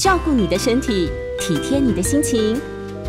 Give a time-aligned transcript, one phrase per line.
[0.00, 2.58] 照顾你的身体，体贴你的心情，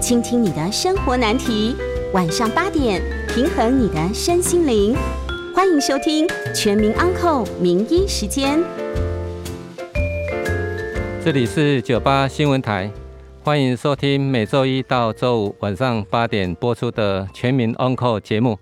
[0.02, 1.74] 倾听你的生活难题。
[2.12, 4.94] 晚上八点，平衡你的身心灵。
[5.56, 8.60] 欢迎收听《全民安扣名医时间》。
[11.24, 12.92] 这里是九八新闻台，
[13.42, 18.60] 欢迎收听每周一到周五晚上八点播出的《全民安扣节目。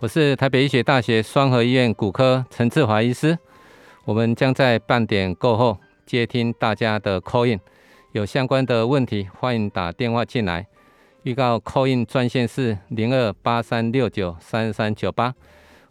[0.00, 3.38] 我是台北医学大学双河医院骨科陈志华医师。
[4.04, 5.78] 我们将在半点过后。
[6.06, 7.60] 接听大家的 call in，
[8.12, 10.66] 有相关的问题，欢迎打电话进来。
[11.22, 15.34] 预告 call in 专线是零二八三六九三三九八。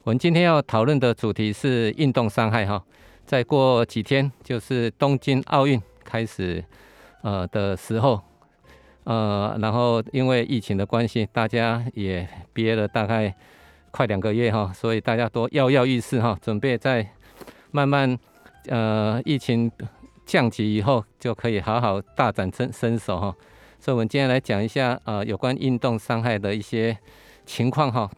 [0.04, 2.84] 我们今天要讨论的主题是运动伤害哈。
[3.26, 6.64] 再过几天就是东京奥运开始
[7.24, 8.22] 呃的时候，
[9.06, 13.34] 呃，然后因为疫情的关系，大家也憋了大概
[13.90, 17.10] 快两个月哈，所以大家都跃跃欲试哈，准备在
[17.72, 18.16] 慢慢
[18.68, 19.72] 呃疫情。
[20.26, 23.36] 降级以后就可以好好大展身身手哈，
[23.80, 26.98] 所以我们今天来讲一下呃有关运动伤害的一些
[27.46, 28.10] 情况哈。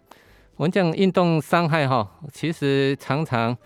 [0.55, 3.57] 我们讲运动伤害哈，其实常常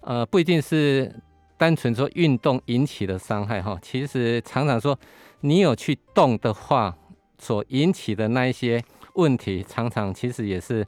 [0.00, 1.12] 呃不一定是
[1.56, 4.98] 单纯说运动引起的伤害哈，其实常常说
[5.40, 6.96] 你有去动的话
[7.38, 8.82] 所引起的那一些
[9.14, 10.86] 问题，常常其实也是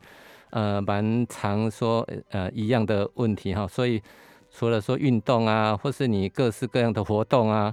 [0.51, 4.01] 呃蛮常说呃一样的问题哈，所以。
[4.53, 7.73] 除了说运动啊，或是你各式各样的活动啊，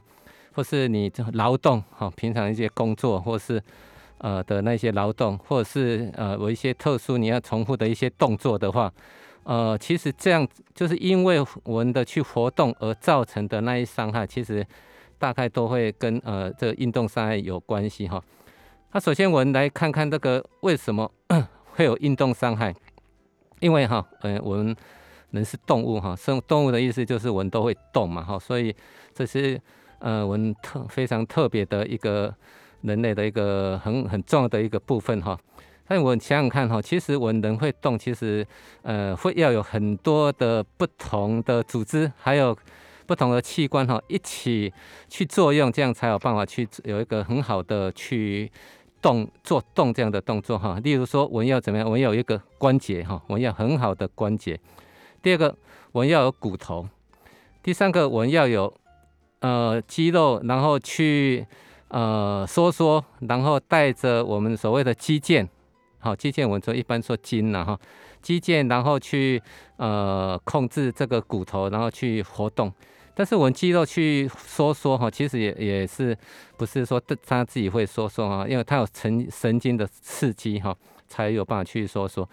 [0.53, 3.61] 或是你劳动哈，平常一些工作，或是
[4.19, 8.93] 呃的那些劳动，或者是呃有一些特殊你要重复的一些动作的话，
[9.43, 14.65] 呃，其实这样就是因为我们的去活动而造成的那一伤害，其实
[15.17, 18.23] 大概都会跟呃这个运动伤害有关系哈。
[18.91, 21.11] 那首先我们来看看这个为什么
[21.75, 22.73] 会有运动伤害，
[23.59, 24.75] 因为哈，嗯，我们。
[25.31, 28.73] 人是动物哈，生动物的意思就是我们都会动嘛哈，所以
[29.13, 29.59] 这是
[29.99, 32.33] 呃我们特非常特别的一个
[32.81, 35.37] 人类的一个很很重要的一个部分哈。
[35.89, 38.45] 但我想想看哈，其实我们人会动，其实
[38.81, 42.57] 呃会要有很多的不同的组织，还有
[43.05, 44.73] 不同的器官哈一起
[45.07, 48.51] 去作用，这样才有办法去有一个很好的去
[49.01, 50.77] 动做动这样的动作哈。
[50.83, 54.59] 例如说我要怎么样，我要有一个关节哈，我要很好的关节。
[55.21, 55.55] 第二个，
[55.91, 56.85] 我们要有骨头；
[57.61, 58.73] 第三个，我们要有
[59.39, 61.45] 呃肌肉，然后去
[61.89, 65.47] 呃收缩，然后带着我们所谓的肌腱，
[65.99, 67.79] 好，肌腱我们说一般说筋了哈，
[68.21, 69.41] 肌腱然后去
[69.77, 72.71] 呃控制这个骨头，然后去活动。
[73.13, 76.15] 但是我们肌肉去收缩哈，其实也也是
[76.55, 80.75] 不是说它自己会收缩哈，因为它有神神经的刺激哈，
[81.07, 82.29] 才有办法去收缩。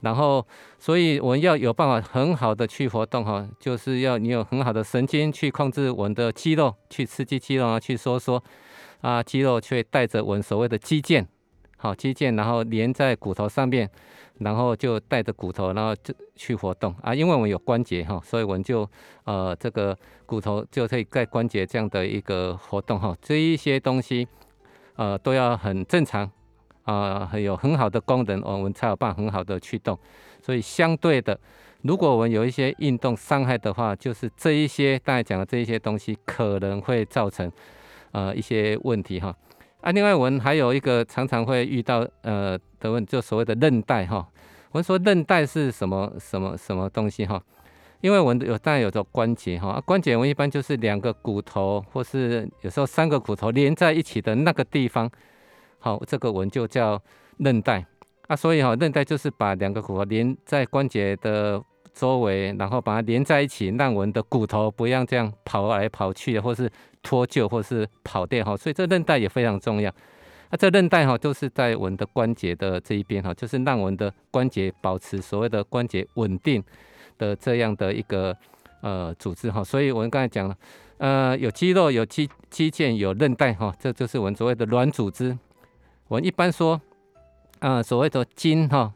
[0.00, 0.46] 然后，
[0.78, 8.42] 所以我们要有办法很好的去活动哈，就是要你有很好的神经去控制我们的肌肉，去刺激肌肉啊，去收缩
[9.00, 11.26] 啊，肌肉却带着我们所谓的肌腱，
[11.78, 13.90] 好肌腱，然后连在骨头上面，
[14.40, 17.14] 然后就带着骨头，然后就去活动啊。
[17.14, 18.88] 因为我们有关节哈，所以我们就
[19.24, 19.96] 呃这个
[20.26, 24.28] 骨头就可以在关节这样的一个活动哈，这一些东西
[24.96, 26.30] 呃都要很正常。
[26.86, 29.98] 啊，有很好的功能，我们才有办法很好的驱动。
[30.40, 31.36] 所以相对的，
[31.82, 37.50] 如果我们有一些运动伤害的话，就是这一些刚才讲的这一些东西可能会造成
[38.12, 39.34] 呃一些问题哈。
[39.80, 44.24] 啊，另外我们还有一个常常会遇到呃的问，就所谓的韧带哈。
[44.70, 47.42] 我们说韧带是什么什么什么东西哈？
[48.00, 55.10] 因为我们有当然有着关节哈，关节我们一般就是两个骨头或是有时候三个骨头连在一起的那个地方。
[55.78, 57.00] 好，这个纹就叫
[57.38, 57.84] 韧带
[58.26, 61.62] 啊，所以哈，韧带就是把两个骨头连在关节的
[61.94, 66.68] 周围，然后把它连在一起，让我们的骨头不要这样跑来跑去，或是
[67.02, 68.56] 脱臼，或是跑掉哈。
[68.56, 69.92] 所以这韧带也非常重要。
[70.50, 76.62] 那这韧带哈，就是在我们的关节的这一边哈，就是让我们的关节保持所谓的关节稳定
[77.18, 78.36] 的这样的一个
[78.80, 79.62] 呃组织哈。
[79.62, 80.56] 所以我们刚才讲了，
[80.98, 85.36] 呃，有肌肉、有肌肌腱、有韧带哈，这就是我们所谓的软组织。
[86.08, 86.80] 我一般说，
[87.58, 88.92] 啊，所谓的筋哈，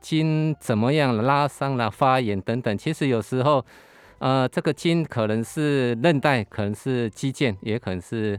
[0.00, 3.64] 筋怎么样拉伤了、发炎等等，其实有时候，
[4.18, 8.38] 呃，这个筋可能是韧带，可能是肌腱，也可能是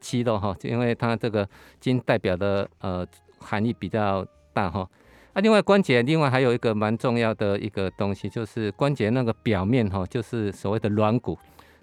[0.00, 1.46] 肌肉哈，因为它这个
[1.78, 3.06] 筋代表的呃
[3.38, 4.88] 含义比较大哈。
[5.34, 11.38] 啊，另外关节，另外还有一个蛮重要的一个东西，就是关节那个表面哈，就是所谓的软骨。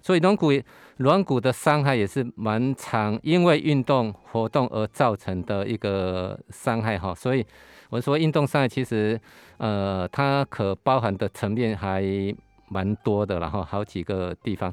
[0.06, 0.52] 所以软骨
[0.98, 7.12] 软骨的伤害也是蛮常因为运动活动而造成的一个伤害哈。
[7.12, 7.44] 所以
[7.90, 9.20] 我说运动伤害其实
[9.56, 12.04] 呃它可包含的层面还
[12.68, 14.72] 蛮多的，然后好几个地方。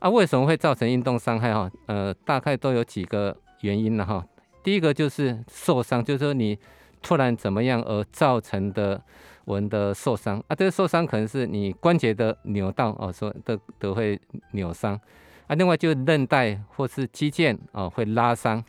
[0.00, 1.70] 啊，为什么会造成运动伤害哈？
[1.86, 4.22] 呃，大概都有几个原因了哈。
[4.62, 6.58] 第一个就是受伤，就是说你
[7.00, 9.00] 突然怎么样而造成的
[9.44, 10.54] 我们的受伤啊。
[10.54, 14.20] 这个受伤可能是你关节的扭到哦，说都都会
[14.52, 14.98] 扭伤
[15.46, 15.54] 啊。
[15.54, 18.62] 另外就是韧带或是肌腱哦会拉伤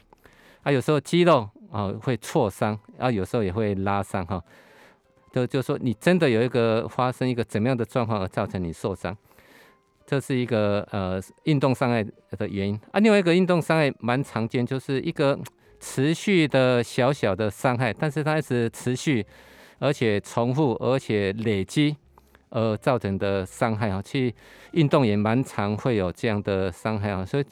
[0.64, 4.44] 啊，有时候肌肉啊会挫伤啊，有时候也会拉伤哈。
[5.31, 9.18] 就就说你真的有一个发生一个怎么样的状况而造成你受伤，
[10.06, 13.00] 这是一个呃运动伤害的原因啊。
[13.00, 15.40] 另外一个运动伤害蛮常见，就是一个。
[15.86, 19.25] 持续的小小的伤害，但是它一直持续，
[19.84, 21.96] 而且重复，而且累积，
[22.50, 24.02] 而造成的伤害啊。
[24.02, 24.34] 去
[24.72, 27.46] 运动也蛮常会有这样的伤害啊，所以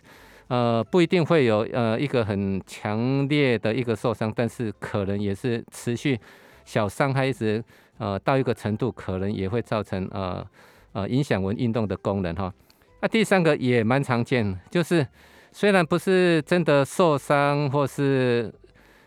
[0.48, 6.18] 呃不一定会有呃一个很强烈的一个受伤，但是可能也是持续
[6.63, 7.63] 小伤害，一直
[7.98, 10.45] 呃到一个程度，可能也会造成呃
[10.94, 12.54] 呃影响我们运动的功能哈。
[13.01, 15.06] 那第三个也蛮常见，就是。
[15.54, 18.50] 虽然不是真的受伤或是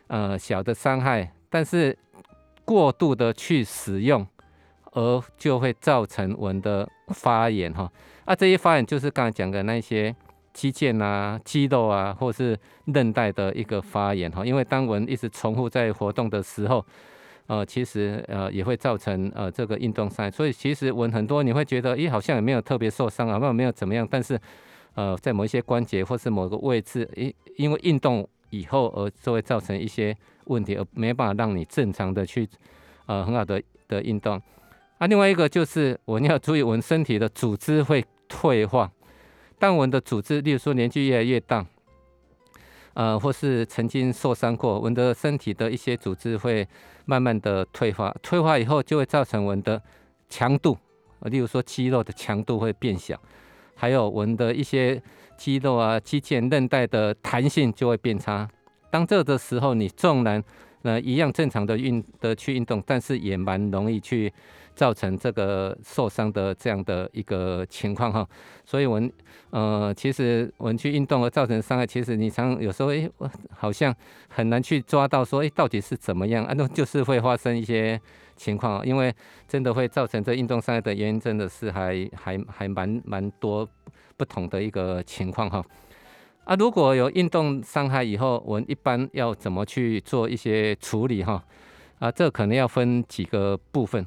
[0.08, 1.96] 呃小的伤害，但是
[2.64, 4.26] 过度的去使用，
[4.92, 7.90] 而就会造成我们的发炎哈。
[8.24, 10.14] 啊，这些发炎就是刚才讲的那些
[10.52, 14.44] 肌腱啊、肌肉啊，或是韧带的一个发炎哈。
[14.44, 16.84] 因为当我们一直重复在活动的时候，
[17.46, 20.30] 呃，其实呃也会造成呃这个运动伤害。
[20.30, 24.40] 所以其实我很多你会觉得，咦，好像也没有特别受伤啊，没有没有怎么样，但是。
[24.96, 30.16] 呃，在某一些关节或是某个位置，因因为运动以后而就会造成一些
[30.46, 32.48] 问题，而没办法让你正常的去
[33.06, 34.40] 呃很好的的运动。
[34.98, 38.90] 啊，另外一个就是我们要注意，我们身体的组织会退化。
[39.58, 41.64] 当我们的组织，例如说年纪越来越大，
[42.94, 46.66] 呃，或是曾经受伤过，我们的身体的一些组织会
[47.06, 48.14] 慢慢的退化。
[48.22, 49.80] 退化以后就会造成我们的
[50.28, 50.76] 强度，
[51.22, 53.18] 例如说肌肉的强度会变小。
[53.74, 55.02] 还有我们的一些
[55.36, 58.48] 肌肉啊、肌腱、韧带的弹性就会变差。
[58.94, 60.40] 当这的时候，你纵然
[60.82, 64.32] 呃一样正常的运的去运动，但是也蛮容易去
[64.76, 68.24] 造成这个受伤的这样的一个情况哈。
[68.64, 69.12] 所以，我们
[69.50, 73.10] 呃其实我们去运动而造成伤害，其实你常有时候诶，
[73.50, 73.92] 好像
[74.28, 76.54] 很难去抓到说诶到底是怎么样啊？
[76.56, 78.00] 那就是会发生一些。
[78.36, 79.14] 情况，因为
[79.46, 83.64] 真的会造成这运动伤害的原因，真的是还还还蛮蛮多
[84.16, 85.64] 不同的一个情况哈。
[86.44, 91.42] 啊，如果有运动伤害以后，我们一般要怎么去做一些处理哈？
[91.98, 94.06] 啊，这可能要分几个部分。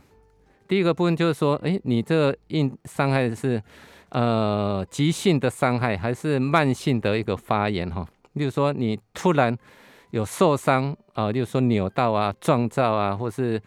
[0.68, 3.62] 第一个部分就是说，哎，你这运伤害是
[4.10, 8.06] 呃急性的伤害，还是慢性的一个发炎哈？
[8.34, 9.58] 例如说，你突然
[10.12, 13.60] 有受伤啊，例如说扭到啊、撞到啊，或是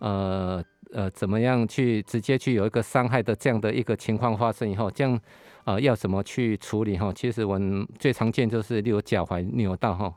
[0.00, 5.18] 呃呃，怎么样去直接去有一个伤害的这样的一个情况发生以后，这样
[5.68, 7.12] 啊要怎么去处理哈？
[7.12, 10.14] 其实我们最常见就是例如脚踝扭到哈，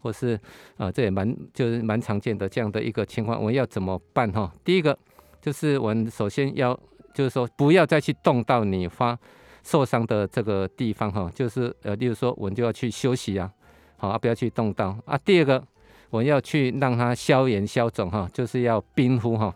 [0.00, 0.38] 或是
[0.76, 4.52] 啊这也蛮就是蛮常见的这样的一个情况，我们要怎么办哈？
[4.64, 4.98] 第一个
[5.40, 6.78] 就是我们首先要
[7.14, 9.18] 就是说不要再去动到你发
[9.62, 13.50] 受伤的这个地方哈，就是呃例如说我们就要去休息啊，
[13.96, 15.16] 好啊不要去动到啊。
[15.18, 15.64] 第二个。
[16.12, 19.54] 我要去让它消炎消肿哈，就是要冰敷哈。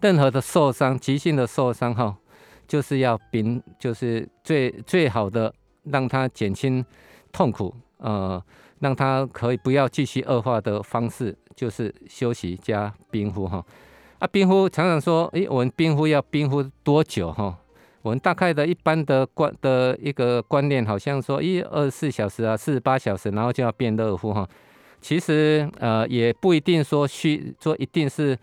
[0.00, 2.18] 任何的受伤，急性的受伤哈，
[2.66, 5.52] 就是要冰，就是最最好的
[5.84, 6.84] 让它减轻
[7.32, 8.42] 痛苦，呃，
[8.80, 13.64] 让它可以不要继续恶化的方式，就是休息加冰敷哈。
[14.18, 17.58] 啊，冰敷常常说，诶，我们冰敷要冰敷多久哈？
[18.02, 24.48] 我们大概的一般的观的一个观念，好像说，一二十四小时啊，四十八小时，然后就要变热敷哈。
[25.00, 28.36] 其实呃也不一定说需说一定是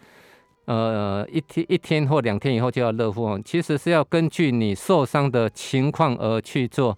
[0.65, 6.97] 呃一天一天或两天以后就要热敷，其实是要根据你受伤的情况而去做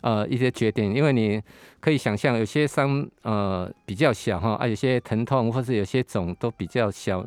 [0.00, 1.40] 呃一些决定，因为你
[1.80, 7.26] 可以想象有些伤呃比较小哈，啊有些疼痛或是有些肿都比较小，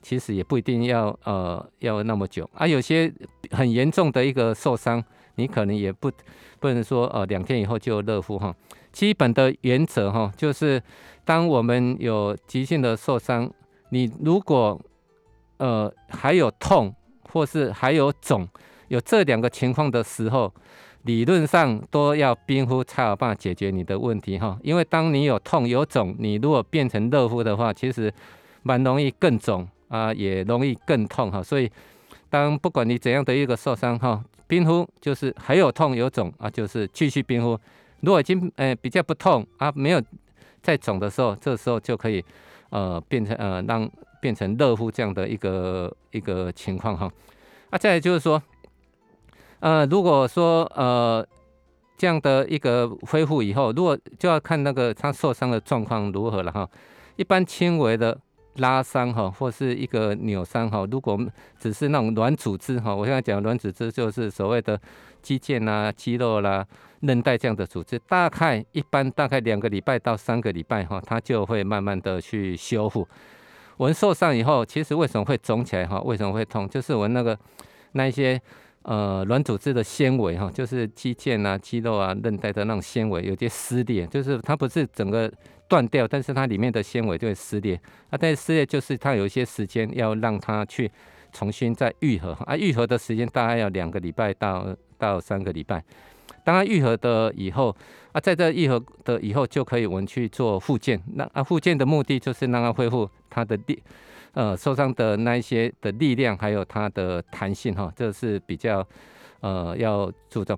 [0.00, 3.12] 其实也不一定要呃要那么久，啊有些
[3.50, 5.02] 很严重的一个受伤，
[5.34, 6.10] 你可能也不
[6.60, 8.54] 不能说呃两天以后就热敷哈。
[8.90, 10.82] 基本的原则哈，就是
[11.24, 13.48] 当我们有急性的受伤，
[13.90, 14.80] 你如果
[15.58, 16.92] 呃还有痛，
[17.30, 18.48] 或是还有肿，
[18.88, 20.52] 有这两个情况的时候，
[21.02, 24.58] 理论上都要冰敷才有办法解决你的问题哈。
[24.62, 28.12] 因为当你有痛有肿，你如果变成热敷的话，其实
[28.62, 31.42] 蛮容易更肿啊，也容易更痛哈。
[31.42, 31.70] 所以
[32.28, 37.58] 当不管你怎样的一个受伤哈，冰敷就是还有痛有肿啊，就是继续冰敷。
[38.00, 40.02] 如果已经呃比较不痛啊，没有
[40.62, 42.24] 再肿的时候，这时候就可以
[42.70, 43.88] 呃变成呃让
[44.20, 47.10] 变成热敷这样的一个一个情况哈。
[47.70, 48.42] 啊，再来就是说，
[49.60, 51.26] 呃，如果说呃
[51.96, 56.68] 这样的一个恢复以后，如果就要看那个他受伤的状况如何了哈。
[57.16, 58.16] 一般轻微的
[58.58, 61.18] 拉伤哈，或是一个扭伤哈，如果
[61.58, 64.80] 只是那种软组织哈，我现在讲软组织就是所谓的
[65.20, 66.64] 肌腱啦、肌肉啦、
[67.00, 73.06] 韧带这样的组织，大概一般大概两个礼拜到三个礼拜哈，它就会慢慢的去修复。
[73.78, 75.98] 我受伤以后，其实为什么会肿起来哈？
[76.02, 76.68] 为什么会痛？
[76.68, 77.38] 就是我那个
[77.92, 78.38] 那一些。
[78.82, 85.30] 呃，软组织的纤维哈，就是肌腱啊、肌肉啊、韧带的那种纤维有些撕裂，就是它不是整个
[85.68, 87.78] 断掉，但是它里面的纤维就会撕裂。
[88.08, 90.90] 啊，但是撕裂就是它有一些时间要让它去
[91.32, 95.84] 重新再愈合啊，愈合的时间大概要两个礼拜到到三个礼拜。
[96.44, 97.74] 当它愈合的以后
[98.12, 101.02] 啊，在这愈合的以后就可以我们去做复健。
[101.14, 103.82] 那啊，复健的目的就是让它恢复它的力。
[104.34, 108.86] 呃，受伤的那一些的力量，还有它的弹性哈，这是比较
[109.40, 110.56] 呃要注重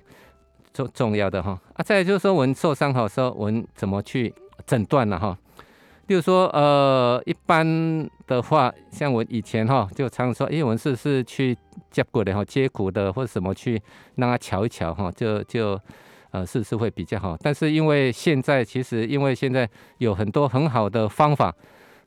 [0.75, 1.59] 重重要的哈。
[1.75, 4.35] 啊，再就是说，我们受伤好时候，我们怎么去
[4.67, 5.39] 诊断了哈？
[6.11, 7.65] 就是说，呃，一般
[8.27, 11.57] 的话，像我以前哈，就常说，哎，我们是是去
[11.89, 13.81] 接骨的哈，接骨的或者什么去
[14.17, 15.81] 让他瞧一瞧哈，就就
[16.33, 17.37] 呃，是是会比较好。
[17.41, 21.55] 但是因为现在其实因为现在有很多很好的方法。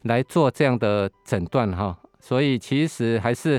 [0.05, 3.57] 来做这样的诊断哈，所以其实还是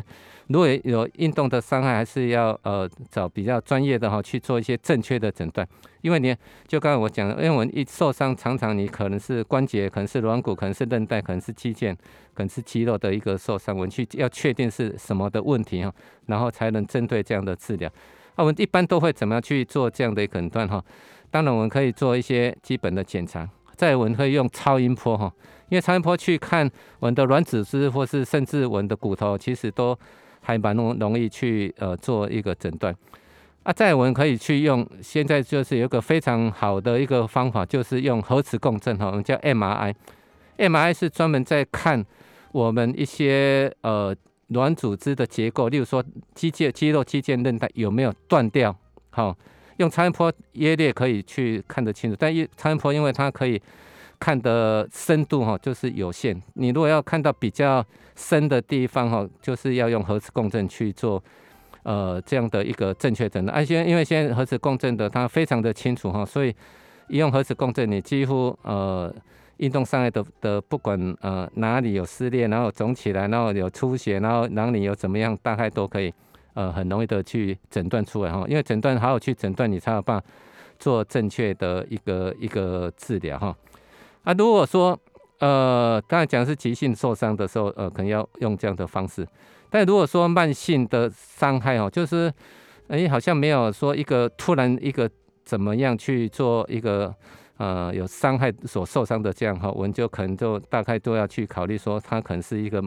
[0.49, 5.67] 如果有运动的伤害，还是要呃找比较专业的哈去做一些正确的诊断。
[6.03, 6.37] 因为你
[6.69, 11.95] 就刚才我讲的，因为我们一受伤，常常你可能是关节，可能是软骨，可能是韧带，可能是肌腱，
[12.35, 15.91] 可能是肌肉的一个受伤，我们去要确定是什么的问题哈，
[16.27, 17.91] 然后才能针对这样的治疗。
[18.37, 20.85] 那我们一般都会怎么样去做这样的诊断哈？
[21.31, 25.33] 当然我们可以做一些基本的检查，再我们会用超音波哈。
[25.71, 26.71] 因为超音波去看
[27.01, 29.99] 我们的软组织，或是甚至我们的骨头，其实都
[30.45, 32.95] 还蛮容容易去呃做一个诊断。
[33.65, 39.95] 啊，再我们可以去用，现在就是有一个非常好的一个方法，就是用核磁共振哈，我们叫 MRI。
[40.59, 42.05] MRI 是专门在看
[42.53, 44.15] 我们一些呃
[44.49, 48.77] 软组织的结构，例如说肌腱、肌肉、肌腱、韧带有没有断掉。
[49.11, 49.37] 好，
[49.79, 53.61] 用超音波约略可以去看得清楚，但一超音波因为它可以。
[54.21, 57.85] 看的深度哈就是有限，你如果要看到比较
[58.17, 61.23] 深的地方哈，就是要用核磁共振去做
[61.83, 63.57] 呃这样的一个正确诊断。
[63.57, 66.55] 而且因为现在核磁共振的它非常的清楚哈，所以
[67.09, 69.15] 一用核磁共振，你几乎呃
[69.59, 76.13] 运动伤害的的不管呃哪里有撕裂，然后肿起来，然后有出血，然后哪里有怎么样，大概都可以
[76.55, 78.45] 呃很容易的去诊断出来哈。
[78.49, 80.27] 因为诊断好好去诊断，你才有办法
[80.79, 83.57] 做正确的一个一个治疗哈。
[84.25, 84.99] 啊，如果说，
[85.45, 89.29] 呃，刚才讲是急性受伤的时候，呃，可能要用这样的方式。
[89.69, 92.33] 但如果说慢性的伤害哦，就是，
[92.89, 95.11] 哎，好像没有说一个突然一个
[95.45, 97.15] 怎么样去做一个，
[97.59, 102.83] 呃，有伤害所受伤的这样哈，我们就可能就大概都要去考虑说，它可能是一个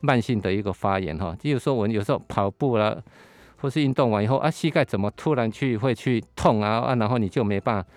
[0.00, 1.36] 慢性的一个发炎哈。
[1.42, 3.02] 比如说我们有时候跑步了，
[3.58, 7.88] 或是运动完以后啊，膝盖怎么突然去会去痛啊啊，然后你就没办法，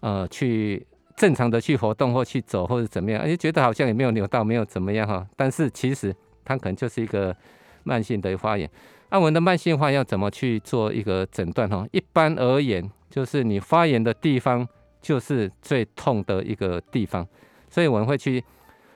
[0.00, 0.86] 呃，去。
[1.16, 5.26] 正常的去活动或去走或者怎么样，哎，觉得好像也没有扭到，没有怎么样哈。
[5.36, 6.14] 但是其实
[6.44, 7.34] 它可能就是一个
[7.84, 8.68] 慢性的发炎。
[9.10, 11.86] 那我们的慢性化要怎么去做一个诊断哈？
[11.92, 14.66] 一般而言，就是你发炎的地方
[15.00, 17.26] 就是最痛的一个地方，
[17.68, 18.42] 所以我们会去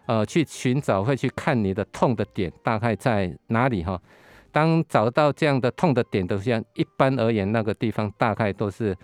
[0.06, 4.00] 呃去寻找，会去看你的痛的点大概在哪里哈。
[4.50, 8.96] 当找到这样的痛的点的时候，一般而言那个地方大概都是。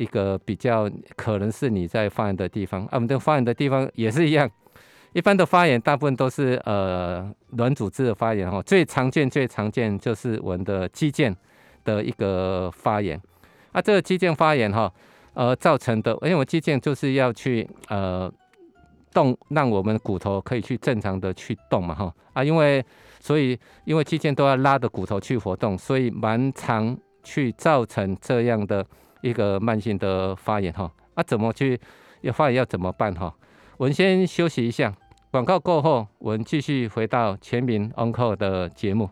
[0.00, 4.50] 一个比较可能是你在发炎的地方，啊，我们的发炎的地方也是一样，
[5.12, 11.34] 一般的发炎大部分都是呃软组织的发炎哈，最常见最常见就是我们的肌腱
[11.84, 13.20] 的一个发炎，
[13.72, 14.90] 啊，这个肌腱发炎哈，
[15.34, 18.32] 呃造成的，因为我肌腱就是要去呃
[19.12, 22.82] 动，让我们骨头可以去正常的去动嘛哈，啊，因为
[23.20, 28.82] 所以因为肌腱都要拉着骨头去活动，所以蛮常去造成这样的。
[29.22, 31.78] 一个慢性的发炎哈，啊，怎么去
[32.22, 33.34] 要发炎要怎么办哈？
[33.76, 34.94] 我们先休息一下，
[35.30, 39.10] 广告过后，我们继续回到全民 Uncle 的节目。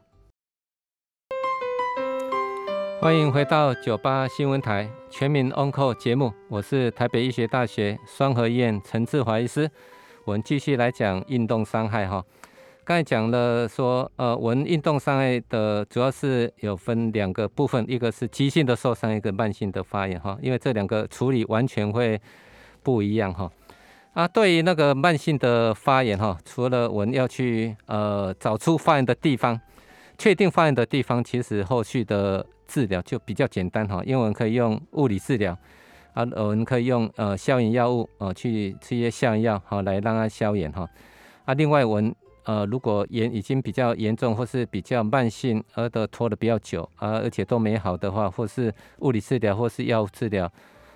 [3.01, 9.71] 欢迎回到九八新闻台全民 Uncle 节目，我是台北医学大学双河医院陈志华医师，
[10.25, 12.25] 我们继续来讲运动伤害哈。
[12.89, 20.39] 刚才讲了说，呃，我们运动伤害的主要是有分两个部分，一个是急性的受伤，一个慢性的发炎哈。
[20.41, 22.19] 因为这两个处理完全会
[22.83, 23.51] 不一样哈。
[24.15, 29.61] 啊，对于那个慢性的发炎哈，除了我们要去呃找出发炎的地方，
[30.17, 35.53] 确定发炎的地方，其实后续的治疗就比较简单哈，因为我们可以用物理治疗，
[36.15, 40.89] 啊，我们可以用呃消炎药物哦去吃一些消炎药好来让它消炎哈。
[41.45, 42.15] 啊，另外我们
[42.49, 50.51] 呃如果严已经比较严重或是比较慢性而的拖的比较久啊，而且都没好的话，或是物理治疗或是药物治疗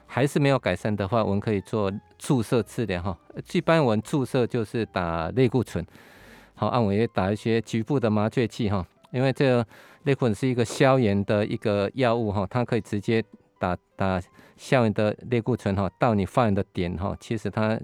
[0.06, 3.18] 还是没有改善的话，我们可以做注射治疗哈。
[3.52, 5.84] 一般我们注射就是打类固醇。
[6.54, 9.66] 好，按我也打一些局部的麻醉剂哈，因为这个
[10.04, 13.22] 类固醇是一个消炎的一个药物哈，它可以直接
[13.58, 14.18] 打打
[14.56, 17.78] 消炎的类固醇哈，到你发炎的点哈，其实它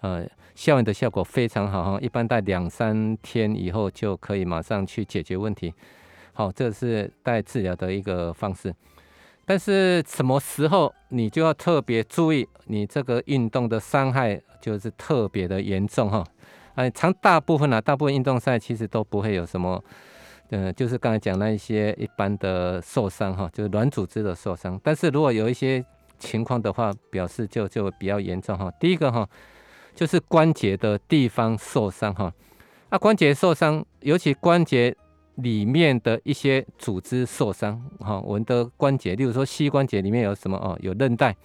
[0.00, 5.72] 呃消炎的效果非常好哈，一般在两三天以后就可以马上去解决问题。
[6.32, 8.74] 好，这是带治疗的一个方式，
[9.44, 16.24] 但是什么时候你就要特别注意，你这个运动的伤害就是特别的严重哈。
[16.76, 19.82] 哎，常大部分啊，大部分运动赛其实都不会有什么，
[20.50, 24.80] 嗯，就是刚才讲那一些一般的受伤哈，就是软组织的受伤。
[24.82, 25.84] 但是如果有一些
[26.18, 28.70] 情况的话，表示就就比较严重哈。
[28.78, 29.28] 第一个哈，
[30.00, 32.32] 就是关节的地方受伤哈。
[32.88, 34.96] 啊，关节受伤，尤其关节
[35.34, 38.18] 里面的一些组织受伤哈。
[38.20, 40.74] 我们的关节，例如说膝关节里面有什么哦？
[40.80, 41.36] 有韧带，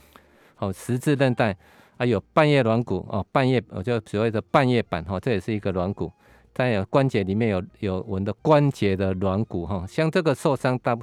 [0.59, 1.57] 哦，十字韧带。
[1.97, 6.09] 还有半月软骨哦，半月我就所谓的半月板哈，这也是一个软骨。
[6.53, 10.97] 再有关节里面有有我们的关节的软骨哈，像这个受伤大，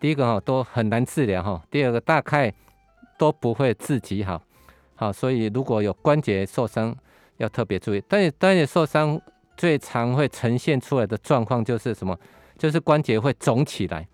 [0.00, 2.54] 第一个哈都很难治疗哈，第二个大概
[3.18, 4.42] 都不会自己好，
[4.96, 6.94] 好，所以如果有关节受伤
[7.36, 8.02] 要特别注意。
[8.08, 9.20] 但是关节受伤
[9.56, 12.18] 最常会呈现出来的状况就是什么？
[12.58, 14.08] 就是关节会肿起来，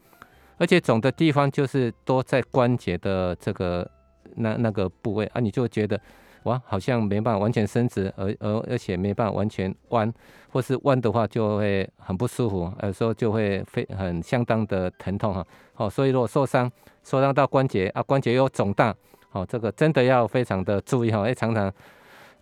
[0.58, 3.90] 而且肿的地方就是多在关节的这个。
[4.34, 6.00] 那那个部位啊，你就觉得
[6.44, 10.10] 哇，好像没办法完全伸直，而而而且没办法完全弯，
[10.48, 15.46] 或是弯的话就会很不舒服，有时候就会非很相当的疼痛哈。
[15.74, 16.70] 好，所以如果受伤
[17.04, 18.94] 受伤到关节啊，关节又肿大，
[19.32, 21.18] 好，这个真的要非常的注意哈。
[21.18, 21.72] 因为，常常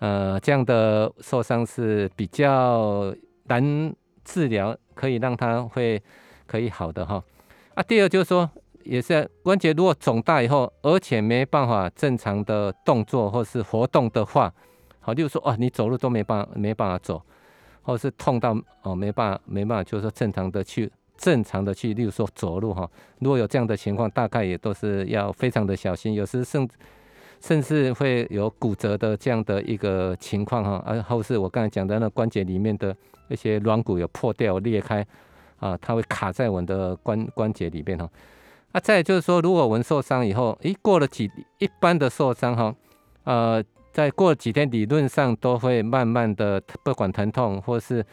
[0.01, 6.03] 呃这样的受伤是比较难治疗，可以让它会
[6.47, 7.23] 可以好的哈。
[7.75, 8.51] 啊，第二就是说。
[8.83, 14.51] 也是关节如果肿大以后，而且没办法正常的动作或是活动的话，
[15.01, 17.23] 好，例如说哦，你走路都没办法没办法走，
[17.83, 26.67] 或是痛到哦没办法没办法，就是说正常的去正常的去，例如说走路哈，如果有这样的情况，大概也都是要非常的小心，有时甚
[27.41, 32.97] 甚至会有骨折的这样的一个情况哈，而后是我刚才讲的那关节里面的
[33.29, 35.07] 一些软骨有破掉裂开
[35.59, 38.09] 啊，它会卡在我们的关关节里面哈。
[38.73, 42.75] 啊，再就是说，如果我们受伤以后，诶，过了几一般的受伤哈，
[43.25, 48.05] 呃，在过几天，理论上都会慢慢的，不管疼痛或是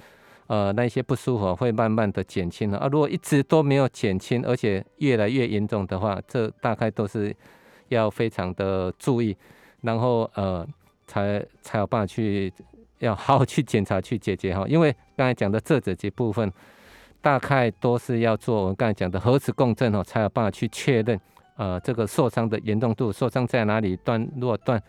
[0.47, 2.77] 呃那些不舒服，会慢慢的减轻了。
[2.77, 7.35] 啊，如果一直都没有减轻，而且越来越严重的话，这大概都是
[7.89, 9.35] 要非常的注意，
[9.81, 10.67] 然后呃，
[11.05, 12.51] 才才有办法去
[12.99, 14.65] 要好好去检查去解决哈。
[14.67, 16.51] 因为刚才讲的这几部分。
[17.19, 21.19] 大概都是要做我们刚才讲的核磁共振哦，才有办法去确认，
[21.57, 24.81] 呃，这个受伤的严重度，受伤在哪里，断如果断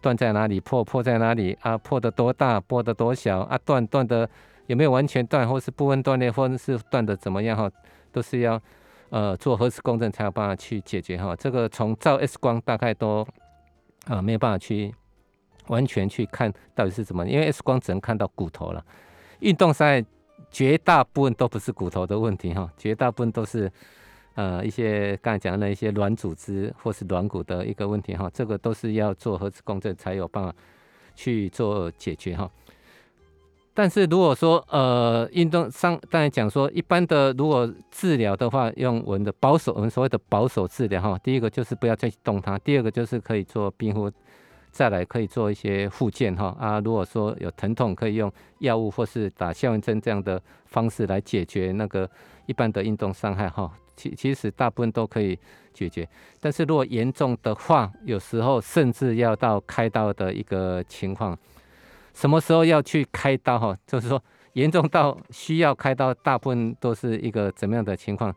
[0.00, 4.26] 断在哪里，破破在哪里啊，破的多大，破的多小啊，断断的
[4.66, 7.70] 有没有完全断，或是部分断裂，或者是断的怎么样哈，
[8.10, 8.60] 都是要
[9.10, 11.34] 呃做核磁共振才有办法去解决哈。
[11.36, 13.26] 这个从照 X 光大概都
[14.06, 14.94] 啊没有办法去
[15.68, 18.84] 完全去看到底是怎么，因为 X 光只能看到骨头了，
[19.40, 20.04] 运动伤害。
[20.50, 23.72] 绝大部分都不是骨头的问题哈，绝大部分都是
[24.34, 30.54] 呃一些刚才讲的一些软组织或是软骨的一个问题哈，这个都是要做核磁共振才有办法
[31.14, 32.50] 去做解决哈。
[33.74, 44.10] 但是如果说呃运动上刚才讲说一般的如果治疗的话，用我们的保守我们所谓的保守治疗哈，第一个就是不要再去动它，第二个就是可以做冰敷。
[44.70, 52.08] 再来可以做一些复健哈啊，如果说有疼痛，可以用药物或是打消炎针这样的方式来解决那个
[52.46, 53.70] 一般的运动伤害哈。
[53.94, 55.38] 其其实大部分都可以
[55.74, 56.08] 解决，
[56.40, 61.38] 但是如果严重的话，有时候甚至要到开刀的一个情况。
[62.14, 63.76] 什么时候要去开刀哈？
[63.86, 64.22] 就是说
[64.54, 68.34] 严重到需要开刀，大部分都是一个怎么样的情况？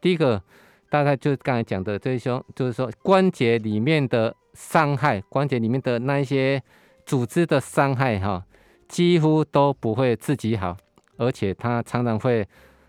[0.00, 0.42] 第一个
[0.88, 4.34] 大概就是刚才讲的这些，就是说关节里面的。
[4.54, 6.60] 伤害关节里面的那一些
[7.06, 8.44] 组织的伤害，哈，
[8.88, 10.76] 几乎都不会自己好，
[11.16, 12.44] 而且它常常会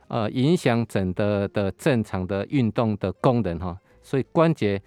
[0.07, 3.77] 呃影响整的的正常的运动的功能，哈。
[4.01, 4.81] 所以关节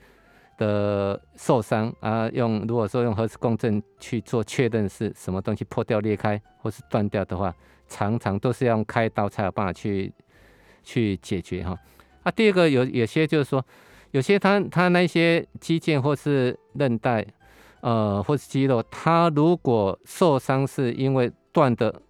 [0.58, 7.54] 的受伤啊，用如果说用核磁共振去做确认是什么东西破掉、裂开或是断掉的话，
[7.88, 10.12] 常常都是要用开刀才有办法去
[10.82, 11.78] 去解决，哈。
[12.22, 13.64] 啊，第二个有有些就是说，
[14.12, 17.26] 有些他他那些肌腱或是韧带，
[17.80, 22.00] 呃，或是肌肉，他如果受伤是因为断的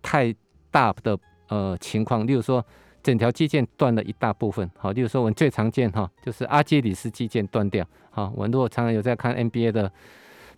[0.00, 0.34] 太
[0.70, 2.64] 大的呃情况，例如说
[3.08, 9.90] 整条肌腱断了一大部分，好，例如说我们最常见哈，就是阿基里斯肌腱断掉，好，我们如果常常有在看 NBA 的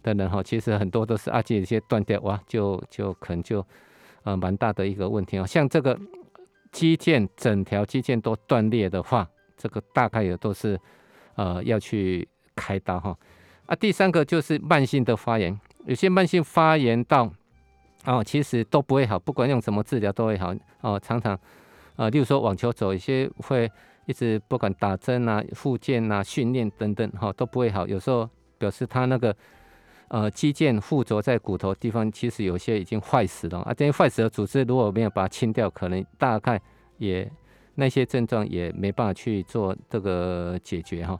[0.02, 3.64] 的人哈，其实很多都是阿基里斯断掉，哇，就就可能就
[4.24, 5.96] 呃蛮大的一个问题哦，像这个。
[6.72, 10.78] 肌腱整条肌腱都断裂的话，这个大概也都是
[11.34, 13.18] 呃要去开刀哈。
[13.66, 17.28] 啊，第三个就是慢性的发炎，有些慢性发炎到
[18.04, 20.96] 哦，其实都不会好，不管用什么治疗都会好哦。
[21.02, 21.36] 常常
[22.00, 23.70] 呃，例如说网球肘，有些会
[24.06, 29.36] 一直不管打针啊、复健啊、训练等等哈都不会好，有时候表示他那个
[30.08, 33.74] 呃肌腱附着在骨头地方，其实有些已经坏死了啊。
[33.74, 36.58] 这些坏死的组织如果没有把它清掉，可能大概。
[37.00, 37.26] 也
[37.76, 41.18] 那些症状也没办法去做这个解决哈。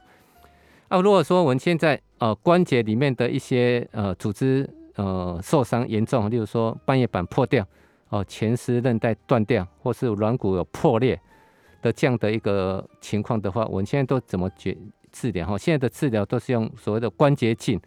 [0.89, 7.65] 啊，如果说我们现在呃关节里面的一些呃组织呃受伤严重，例如说半月板破掉
[8.11, 11.19] 哦，前十韧带断掉，或是软骨有破裂
[11.81, 14.77] 的这样的一个情况的话，我们现在都怎么解
[15.11, 15.57] 治疗哈？
[15.57, 17.81] 现在的治疗都是用所谓的关节镜。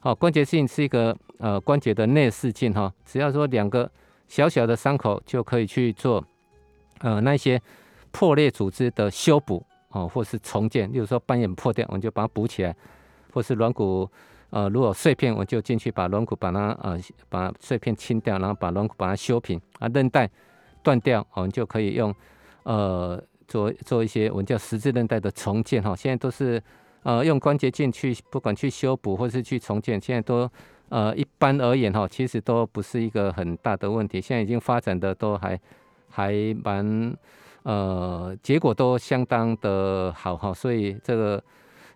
[0.00, 3.90] 好，关节镜是一个呃关节的内视镜哈，只要说两个
[4.28, 6.22] 小小的伤口就可以去做。
[7.00, 7.60] 呃，那些
[8.12, 12.72] 破裂组织的修补哦，或是重建，例如说半眼破掉，我们就把它补起来；
[13.32, 14.08] 或是软骨
[14.54, 16.96] 呃，如果碎片，我就进去把软骨把它呃
[17.28, 19.60] 把碎片清掉，然后把软骨把它修平。
[19.80, 20.30] 啊，韧带
[20.82, 22.14] 断掉，我们就可以用
[22.62, 25.96] 呃做做一些我们叫十字韧带的重建哈。
[25.96, 26.62] 现在都是
[27.02, 30.48] 呃用关节镜去不管去修补或是去重建，现在都
[30.88, 34.20] 呃一般而言哈，其实都不是一个很大的问题。
[34.20, 35.58] 现在已经发展的都还。
[36.16, 37.12] 还蛮
[37.64, 41.42] 呃，结果都相当的好哈，所以这个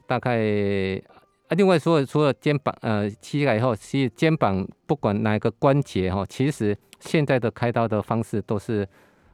[0.08, 1.00] 大概
[1.48, 8.86] 啊，另外说除了肩膀呃膝盖以后，其实肩膀不管哪个关节哈，其实现在的开刀的方式都是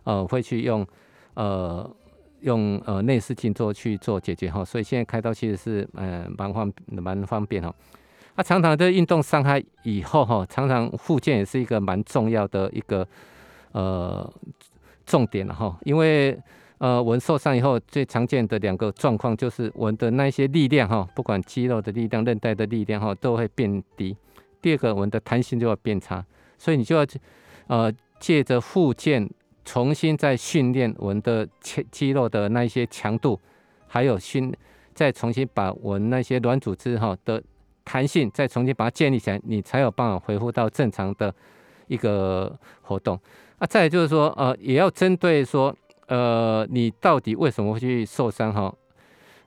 [0.04, 0.86] 呃会去用
[1.34, 1.88] 呃
[2.40, 7.74] 用呃内视镜做去做解决哈，所以现在开刀其实是呃蛮方蛮方便哈。
[8.36, 13.06] 啊，常常的运动伤害以后哈，常常复健也是一个蛮重要的一个
[13.72, 14.32] 呃。
[15.06, 16.34] 重点了哈，因为
[16.84, 24.14] 呃，我们受伤以后最常见的两个状况就是我们的那些力量哈，不管肌肉的力量、韧带的力量哈，都会变低。
[24.60, 26.22] 第二个，我们的弹性就要变差，
[26.58, 27.06] 所以你就要
[27.68, 29.26] 呃借着复健
[29.64, 33.40] 重新再训练我们的肌肌肉的那一些强度，
[33.86, 34.54] 还有训
[34.92, 37.42] 再重新把我们那些软组织哈的
[37.82, 41.34] 弹性再重新把它建立起来，你才有办法恢复到正常的
[41.86, 43.18] 一个活动。
[43.56, 45.74] 啊，再就是说，呃，也要针对说，
[46.08, 48.74] 呃，你到底为什么会去受伤哈？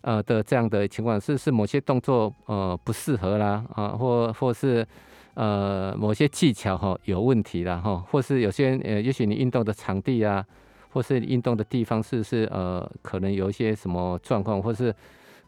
[0.01, 4.85] 呃的这样的情况，是是某些动作呃不适合啦，啊，或或是
[5.33, 10.45] 呃某些技巧哈有问题啦哈，或是有些呃，也许你运动的场地啊，
[10.89, 14.93] 或是运动的地方是是呃可能有一些什么状况，或是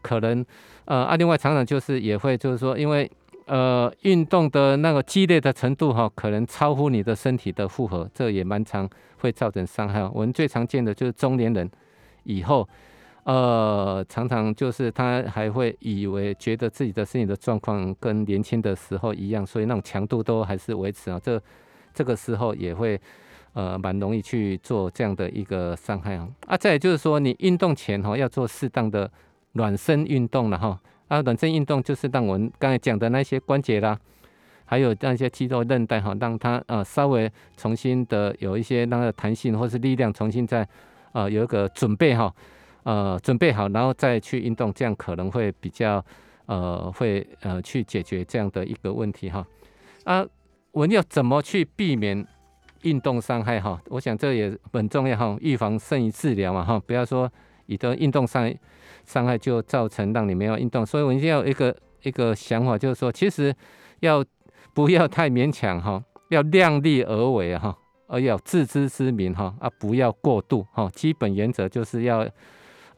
[0.01, 0.45] 可能
[0.85, 3.09] 呃啊，另外常常就是也会就是说，因为。
[3.49, 8.87] 呃，运动的那个激烈的程度哈，可能超乎你的身体的负荷，这也蛮常
[9.21, 10.03] 会造成伤害。
[10.13, 11.67] 我们最常见的就是中年人
[12.25, 12.69] 以后，
[13.23, 21.19] 呃，常常就是他还会以为觉得自己的身体的状况跟年轻的时候一样，所以那种强度都还是维持啊。
[21.19, 21.41] 这
[21.91, 23.01] 这个时候也会
[23.53, 26.29] 呃蛮容易去做这样的一个伤害啊。
[26.45, 29.11] 啊，再也就是说，你运动前哈要做适当的
[29.53, 30.79] 暖身运动了哈。
[31.09, 33.99] 啊，暖身运动就是让我们刚才讲的那些关节啦，
[34.63, 40.65] 还有那些肌肉韧带哈，让它呃稍微重新的有一些那个弹性或是力量，重新再
[41.11, 42.31] 呃有一个准备哈，
[42.83, 46.05] 呃准备好，然后再去运动，这样可能会比较
[46.45, 49.43] 呃会呃去解决这样的一个问题哈。
[50.03, 50.23] 啊，
[50.71, 52.23] 我们要怎么去避免
[52.83, 53.81] 运动伤害哈？
[53.87, 57.31] 我想这也很重要哈，预防胜于治疗嘛哈，不要说
[57.65, 58.53] 你的运动伤。
[59.09, 63.51] 伤害就造成让你没有运动，所以我们要一个一个想法，就是说，其实
[64.01, 64.23] 要
[64.71, 70.87] 不要太勉强哈，要量力而为哈，而要自知之明哈，啊，不要过度哈。
[70.93, 72.23] 基本原则就是要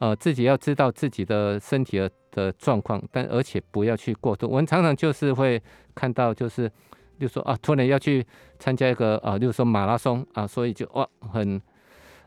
[0.00, 4.46] 呃自己要知道自己的身体的的状况，但而且不要去过度。
[4.46, 5.58] 我们常常就是会
[5.94, 6.70] 看到，就是
[7.18, 8.22] 就说啊，突然要去
[8.58, 11.58] 参加一个啊，就是说马拉松啊，所以就哇很。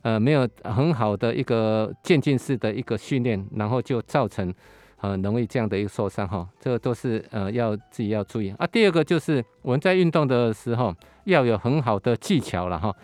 [0.06, 4.54] 呃，没有很好的一个渐进式的一个训练，然后就造成
[4.98, 8.68] 很容易这样的一个受伤哈，这个都是呃要自己要注意啊。
[8.68, 12.96] 第二个就是我们在运动的时候要有很好的技巧了哈，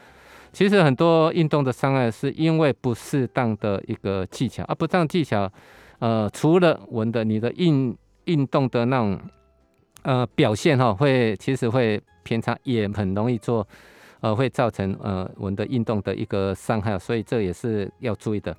[0.54, 5.52] 其实很多运动的伤害是因为不适当的一个技巧，而不当技巧，
[5.98, 9.20] 呃，除了我们的你的运运动的那种
[10.04, 13.68] 呃表现哈，会其实会偏差，也很容易做，
[14.22, 18.56] 呃，会造成呃我们的运动的一个伤害，所以这也是要注意的。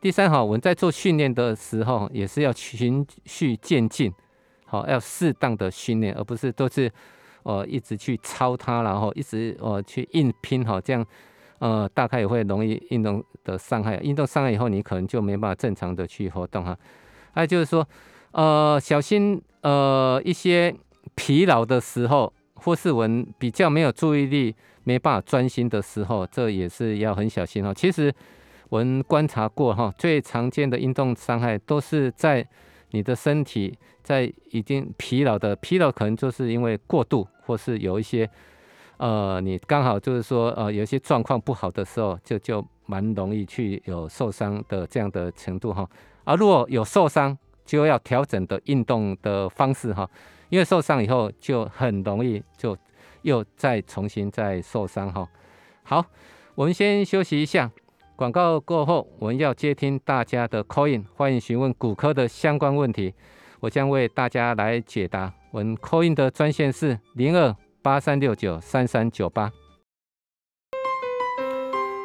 [0.00, 4.12] 第三哈，我们在做训练的时候也是要循序渐进，
[4.66, 6.90] 好，要适当的训练，而不是都是
[7.44, 11.06] 呃一直去操它，然后一直呃去硬拼哈，这样。
[11.58, 16.76] 呃，大概也会容易运动的伤害，运动伤害以后，你可能就没办法正常的去活动哈。
[17.30, 17.88] 还有就是说，
[18.32, 20.74] 呃，小心呃一些
[21.14, 24.52] 疲劳的时候，或是我们比较没有注意力、
[24.84, 27.72] 没办法专心的时候，这也是要很小心哦。
[27.74, 28.12] 其实
[28.68, 32.46] 我们观察过哈，最常见的运动伤害都是在
[32.90, 38.28] 你的身体在已经疲劳的，疲劳可能就是因为过度，或是有一些。
[38.98, 45.84] 呃，你刚好就是说，呃，有一些状况不好的时候，就就蛮容易去有受伤的这样的程度哈。
[46.22, 50.08] 而如果有受伤，就要调整的运动的方式哈，
[50.50, 52.76] 因为受伤以后就很容易就
[53.22, 55.28] 又再重新再受伤哈。
[55.82, 56.04] 好，
[56.54, 57.70] 我们先休息一下，
[58.14, 63.14] 广告过后我们要接听大家的 call in，欢迎询问骨科的相关问题，
[63.60, 65.32] 我将为大家来解答。
[65.50, 67.54] 我们 call in 的专线是零二。
[67.84, 69.50] 八三六九三三九八，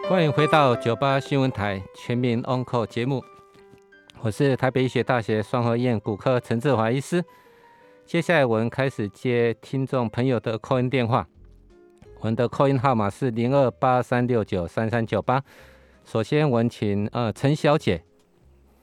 [0.09, 3.23] 欢迎回到九八新闻台全民 on call 节目，
[4.23, 7.23] 我是台北医学大学双河医院骨科陈志华医师。
[8.07, 11.27] 接下来我们开始接听众朋友的 call 电话，
[12.21, 15.43] 我们的 call in 号码是零二八三六九三三九八。
[16.05, 18.06] 首先我们请呃陈小姐。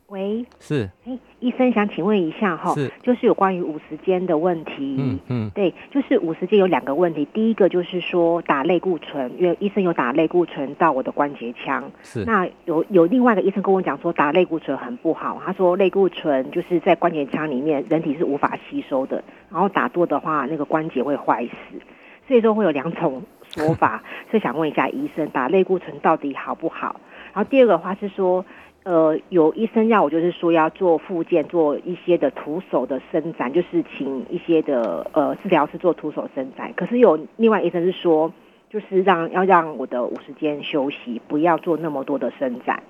[0.08, 21.80] 喂，是，哎，医生想请问一下哈，是，就是有关于五十肩的问题，嗯嗯，对，就是五十肩有两个问题，第一个就是说打类固醇，因为医生有打类固醇到我的关节腔，是，那有有另外一个医生跟我讲说打类固醇很不好，他说类固醇就是在关节腔里面人体是无法吸收的，然后打多的话那个关节会坏死，
[22.28, 27.00] 所以说会有两种说法，所以想问一下医生打类固醇到底好不好？
[27.32, 28.44] 然后第二个话是说。
[28.84, 36.70] 呃，有医生要我就是说要做复健，做一些的徒手的伸展，就是请一些的呃治疗师做徒手伸展。
[36.76, 38.30] 可是有另外医生是说，
[38.68, 42.82] 就是让要让我的五十肩休息，不要做那么多的伸展。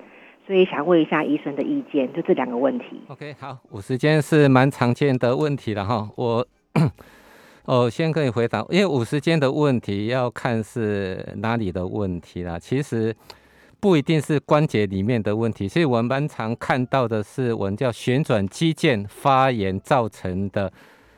[0.44, 3.00] 所以想问一下医生的意见，就这两个问题。
[3.06, 6.10] OK，好，五十肩是蛮常见的问题了哈。
[6.16, 6.44] 我
[7.66, 12.58] 哦先可以回答，因为五十肩的问题要看是哪里的问题啦。
[12.58, 13.14] 其实。
[13.84, 20.72] 不一定是关节里面的问题，所以我们蛮常看到的是我们叫旋转肌腱发炎造成的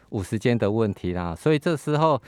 [0.08, 1.32] 五十肩的问题啦。
[1.32, 2.20] 所以这时候，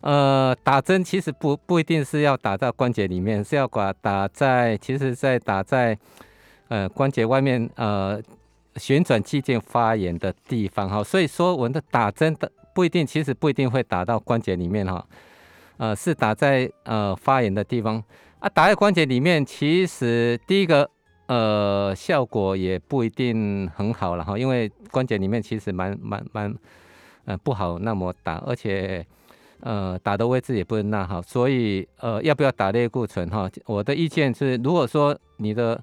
[0.00, 5.96] 呃，打针其实不不一定是要打到关节里面，是要把打在，其实在打在
[6.66, 8.20] 呃关节外面呃
[8.74, 11.04] 旋转肌腱发炎的地方哈。
[11.04, 15.06] 所以说我们的打针的不一定，其实不一定会打到关节里面哈，
[15.76, 18.02] 呃，是打在呃发炎的地方。
[18.46, 20.88] 啊，打在关节里面，其实第一个，
[21.26, 26.54] 呃，效果也不一定很好了哈，因为关节里面其实蛮蛮蛮，
[27.24, 29.04] 呃，不好那么打，而且，
[29.62, 33.50] 呃，打的位置也不是那好，所以，呃，要不要打类固醇哈？
[33.64, 35.82] 我的意见是，如果说你的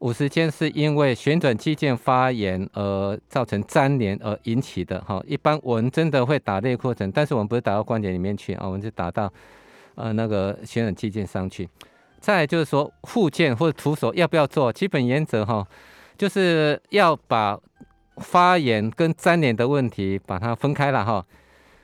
[0.00, 9.32] 五十肩是因为旋转肌腱发炎而造成粘连而引起的哈，一般我们真的会打类固醇，但是我们不是打到关节里面去啊，我们就打到。
[9.96, 11.68] 呃，那个旋转器件上去，
[12.20, 14.72] 再就是说附件或者徒手要不要做？
[14.72, 15.66] 基本原则哈，
[16.18, 17.58] 就是要把
[18.16, 21.24] 发炎跟粘连的问题把它分开了哈。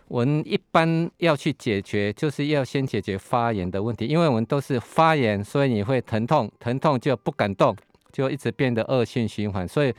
[0.09, 7.77] 我们一般要去解决，就是要先解决发炎的问题，因为我们都是发炎，所以你会疼痛，疼痛就不敢动，
[8.13, 9.69] 就一直变得恶性循环。
[9.69, 9.95] 所以，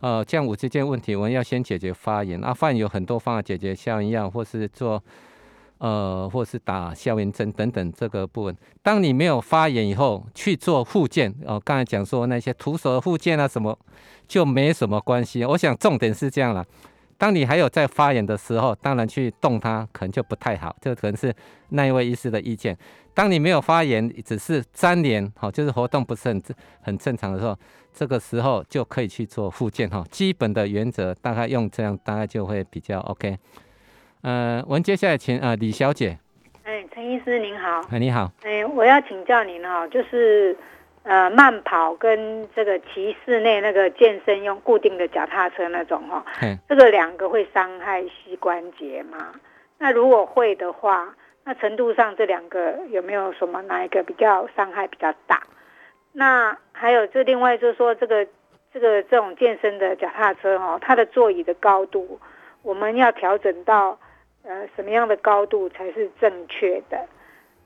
[0.00, 2.42] 呃，这五这件问题，我们要先解决发炎。
[2.42, 5.00] 啊，发炎有很多方法解决，像一样或是做。
[5.82, 13.76] 呃，或是打消炎针等等这个部分，当你没有发炎以后去做复健，哦，刚才讲说那些徒手复健啊什么，
[14.28, 15.44] 就没什么关系。
[15.44, 16.64] 我想重点是这样了，
[17.18, 21.34] 当你还有在发炎的时候，当然去动它可能就不太好，这可能是
[21.70, 22.78] 那一位医师的意见。
[23.12, 26.40] 当你没有发炎，只是粘连，好，就是活动不是很
[26.80, 27.58] 很正常的时候，
[27.92, 30.06] 这个时候就可以去做复健哈。
[30.12, 33.36] 基本的原则大概用这样，大概就会比较 OK。
[34.22, 36.16] 呃，我们接下来请呃李小姐。
[36.62, 37.80] 哎，陈医师您好。
[37.90, 38.30] 哎，你好。
[38.44, 40.56] 哎，我要请教您哈，就是
[41.02, 46.24] 呃慢跑跟这个骑室内那个健身用固定的脚踏车那种哈，
[46.68, 49.32] 这个两个会伤害膝关节吗？
[49.78, 55.42] 那如果会的话，那程度上这两个有没有什么哪一个比较伤害比较大？
[56.12, 58.24] 那还有这另外就是说这个
[58.72, 62.20] 这个这种健身的脚踏车哦，它的座椅的高度，
[62.62, 63.98] 我们要调整到
[64.42, 66.98] 呃什么样的高度才是正确的？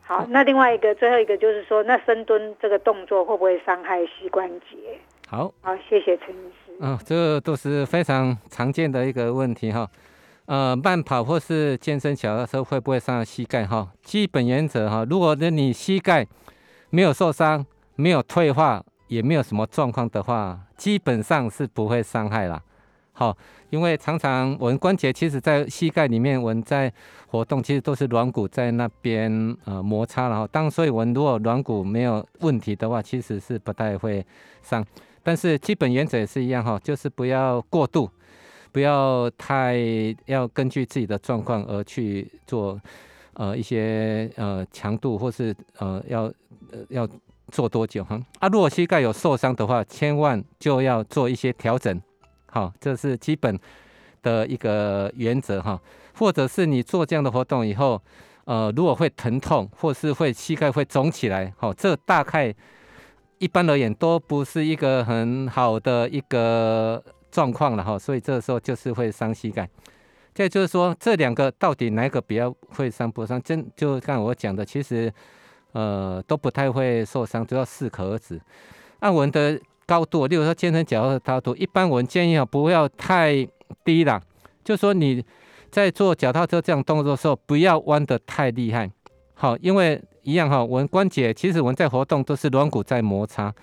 [0.02, 4.98] 好，那另外一个最后一个就是说，那深蹲这个动作会不会伤害膝关节？
[5.28, 6.72] 好，好，谢谢陈医师。
[6.80, 9.88] 嗯，这都是非常常见的一个问题哈。
[10.46, 13.88] 呃，慢跑或是健身小的时候会不会伤到膝盖哈？
[14.02, 16.24] 基本原则哈，如果呢你膝盖
[16.90, 22.62] 没有受伤、没有退化、也没有什么状况的话，基本上是不会伤害啦。
[23.12, 23.36] 好，
[23.70, 26.92] 因为常常我们关节其实在膝盖里面，我们在
[27.28, 34.24] 活动，其实都是软骨在那边呃摩擦然后当所以我们如果软骨没有问题的话，其实是不太会
[34.62, 34.84] 伤。
[35.22, 38.10] 但是基本原则也是一样哈，就是不要过度。
[38.72, 39.78] 不要太
[40.26, 42.78] 要根据自己的状况而去做，
[43.32, 46.24] 呃，一些呃强度或是呃要
[46.70, 47.08] 呃要
[47.50, 48.20] 做多久哈？
[48.38, 51.98] 啊，如果膝盖有受伤的话，千万就要做一些调整，
[52.46, 53.58] 好，这是基本
[54.22, 55.80] 的一个原则哈。
[56.14, 58.00] 或者是你做这样的活动以后，
[58.44, 62.54] 呃，如果会疼痛或是会膝盖会肿起来，好，这大概
[63.38, 67.02] 一般而言都不是一个很好的一个。
[67.28, 69.68] 状况了哈，所以这时候就是会伤膝盖。
[70.32, 73.42] 再就是说，这两个到底哪个比较会伤不伤？
[73.42, 75.12] 真就刚我讲的，其实
[75.72, 78.40] 呃都不太会受伤，都要适可而止。
[79.00, 83.46] 按我们的高度，例如说健身脚的高度，一般我们建议啊不要太
[83.84, 84.20] 低了。
[84.64, 85.24] 就说你
[85.70, 88.90] 在做脚踏车这样动作的时候，不要弯得太厉害。
[89.34, 93.54] 好，因为一样哈，我们关节其实我们在活动都是软骨在摩擦。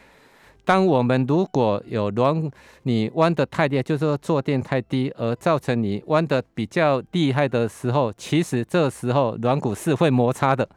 [0.65, 2.49] 当我们如果有软，
[2.83, 10.69] 你弯的太厉害，就是说坐垫太低，而造成你弯的比较厉害的时候，其实这时候软骨是会摩擦的。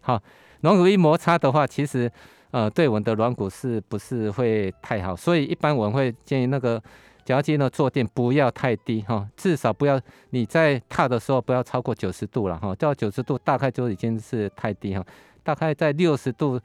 [0.00, 0.20] 好，
[0.62, 2.10] 软骨一摩擦的话，其实
[2.50, 5.14] 呃对我们的软骨是不是会太好？
[5.14, 6.82] 所以一般我们会建议那个
[7.24, 15.04] 脚筋的坐垫不要太低哈，至少不要你在踏的时候不要超过九十度了哈，到九十度大概就已经是太低哈，
[15.42, 16.60] 大概在六十度。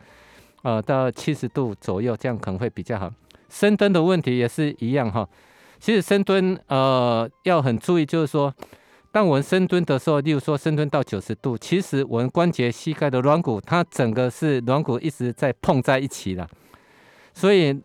[0.66, 3.12] 呃，到七十度左右，这样可能会比较好。
[3.50, 5.28] 深蹲的问题也是一样哈。
[5.78, 8.56] 其实深蹲呃要很注意，就是说，
[9.14, 16.50] 当我们深蹲的时候，例如说深蹲到九十度，其实我们关节、膝盖的软骨，它整个是软骨一直在碰在一起了。
[17.32, 17.80] 所以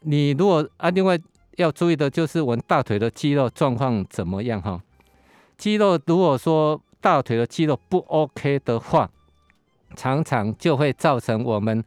[0.00, 1.18] 你如果啊，另外
[1.56, 4.78] 要注意的就是我们大腿的肌肉状况怎么样哈？
[5.56, 9.10] 肌肉如果说大腿的肌肉不 OK 的话，
[9.96, 11.82] 常常就会造成我们，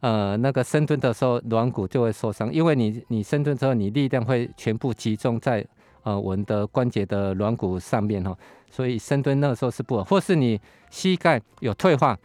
[0.00, 5.62] 呃，那个深蹲的时候软骨就会受伤，因为你你深蹲之后，你力量会全部集中在
[6.06, 8.34] 呃我们的关节的软骨上面哈，
[8.70, 12.16] 所以深蹲那个时候是不好，或是你膝盖有退化，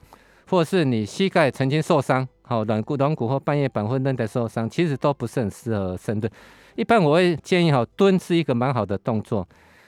[0.47, 6.31] 或是你膝盖曾经受伤，好软骨软骨或半月板或韧带受伤，其实都不是很适合深蹲。
[6.75, 9.45] 一般我会建议哈，蹲是一个蛮好的动作。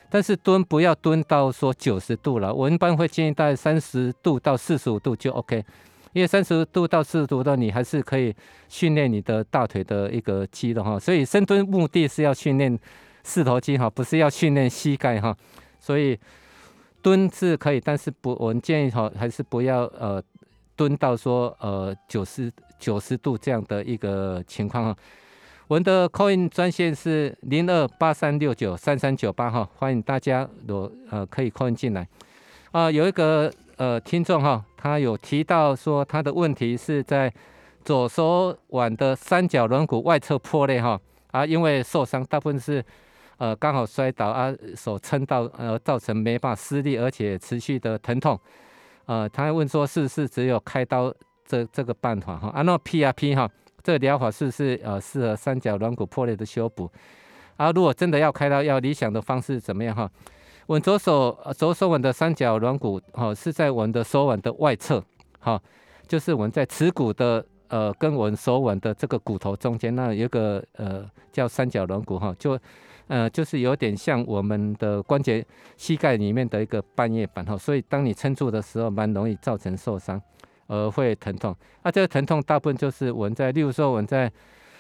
[0.10, 5.64] 但是蹲不要蹲到说九十度了，我一般会建议大概三十度到四十五度就 OK，
[6.14, 8.34] 因为三十度到四十度的你还是可以
[8.70, 12.80] 训练你的大腿的一个肌肉哈，所以深蹲目的是要训练
[13.24, 15.36] 四头肌哈，不是要训练膝盖哈，
[15.80, 16.20] 所以
[17.02, 20.22] 蹲是可以，但是不，我们建议哈还是不要呃
[20.76, 24.96] 蹲到说呃九十九十度这样的一个情况哈。
[25.68, 32.08] 我们的 coin 专线是零二八三六九三三九八哈，欢迎大家有呃可以 coin 进来
[32.72, 32.92] 啊。
[32.92, 37.34] 有一个呃听众哈，他有提到说他的问题是在
[37.84, 41.00] 左手腕的三角软骨外侧破裂哈
[41.32, 42.84] 啊，因为受伤，大部分是
[43.38, 48.40] 呃刚好摔倒啊，手撑到呃造成没办法施力，而且持续的疼痛。
[49.06, 51.14] 呃，他还问说是不是只有开刀
[51.46, 52.50] 这这个办法哈？
[52.50, 53.50] 啊，那 P R P 哈。
[53.84, 56.90] 这个疗法是不是呃适合三角软骨破裂的修补？
[57.58, 60.10] 啊，如果真的要开刀，要理想的方式怎么样哈？
[60.68, 65.04] 我左手左手腕的三角软骨哈是在我们的手腕的外侧，
[65.42, 65.62] 哈，
[66.08, 72.58] 就是我们在耻骨的呃跟我们手腕的这个骨头中间那有个呃叫三角软骨哈，就
[73.08, 75.46] 呃就是有点像我们的关节
[75.78, 80.22] 膝盖里面的一个半月板哈，所以当你撑住的时候，蛮容易造成受伤。
[80.68, 84.32] 而会疼痛，那这个疼痛大部分就是我们在，例如说我们在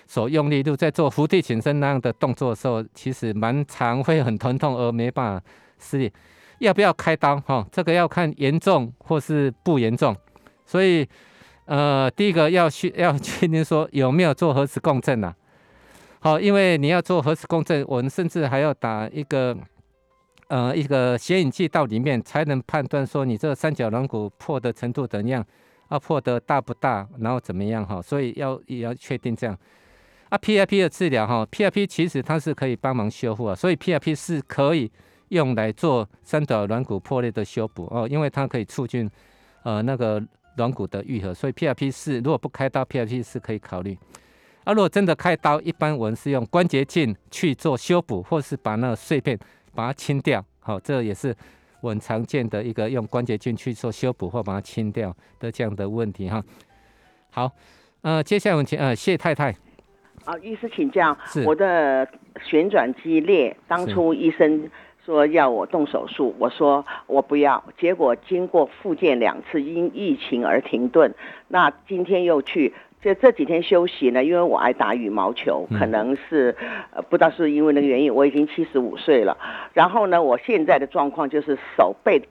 [0.07, 5.45] 手用力，度在做伏地挺身那样的动作的时候，其实蛮常会很疼痛而没办法
[5.77, 6.11] 施力。
[6.59, 7.37] 要不要开刀？
[7.41, 10.15] 哈，这个要看严重或是不严重。
[10.65, 11.05] 所以，
[11.65, 15.35] 呃，第一个要去要 确定说有没有做核磁共振呐？
[16.23, 19.53] 好，因为你要做核磁共振，我们甚至还要打一个
[20.47, 25.45] 呃一个显影剂到里面，才能判断说你这个三角软骨破的程度怎样，
[25.89, 29.59] 啊破的大不大，然后怎么样哈，所以要也要确定这样。
[30.29, 34.89] 啊，PRP 的治疗哈，PRP 其实它是可以帮忙修复啊，所以 PRP 是可以
[35.27, 39.11] 用来做三角软骨破裂的修补哦，因为它可以促进
[39.63, 40.23] 呃那个
[40.55, 43.97] 软骨的愈合，所以 PRP 是如果不开刀，PRP 是可以考虑。
[44.63, 49.37] 啊，如果真的开刀，一般我们是用关节镜去做修补，或是把那个碎片
[49.75, 51.35] 把它清掉，好，这也是
[51.81, 56.41] 我们常见的一个用关节镜去做修补或把它清掉的这样的问题哈。
[57.31, 57.51] 好，
[58.01, 59.53] 呃，接下来我们请呃谢太太。
[60.23, 62.07] 啊，医师请教，我的
[62.41, 64.69] 旋转肌裂，当初医生
[65.03, 71.13] 说要我动手术，我说我不要，结果经过复健两次，因疫情而停顿，
[71.49, 76.55] 那今天又去，这这几天休息呢，因为我爱打羽毛球，可能是
[76.95, 79.37] 呃不知道是因为那个原因，我已经七十五岁了，
[79.73, 82.21] 然后呢，我现在的状况就是手背。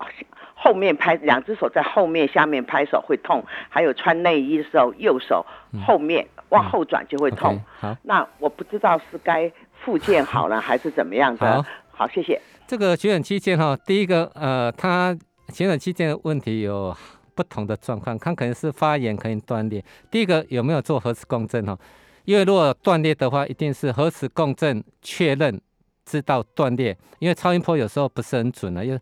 [0.55, 5.45] 后面拍两只手在后面，下面拍手会痛，还有穿内衣的时候，右手
[5.85, 7.61] 后面往后转就会痛。
[7.81, 11.61] 好，那我不知道是该复健好了还是怎么样的。
[11.61, 12.41] 好，好，谢谢。
[12.69, 15.13] 这个血转肌腱哈，第一个呃，它
[15.49, 16.97] 血转肌腱的问题有
[17.35, 19.85] 不同的状况，看可能是发炎，可以断裂。
[20.11, 21.79] 第一个有没有做核磁共振哈？
[22.25, 25.61] 因为如果断裂的话，一定是核磁共振确认
[26.05, 29.01] 知道断裂，因为超音波有时候不是很准的，因为。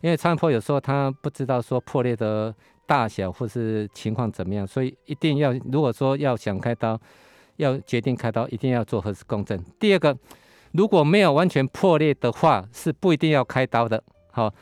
[0.00, 2.54] 因为超音波有时候他不知道说破裂的
[2.86, 6.96] 大小或是情况怎么样，所以一定要如果说要想开刀，
[7.56, 9.60] 要决定开刀，一定要做核磁共振。
[9.80, 10.16] 第二个，
[10.70, 14.00] 如果没有完全破裂的话，是不一定要开刀的。
[14.30, 14.54] 好，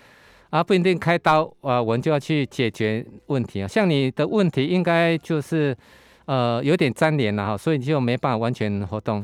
[0.56, 3.68] 啊不一定开刀啊，我们就要去解决问题啊。
[3.68, 5.76] 像你的问题应该就是
[6.24, 9.20] 呃有点粘连了哈，所以你就没办法完全活动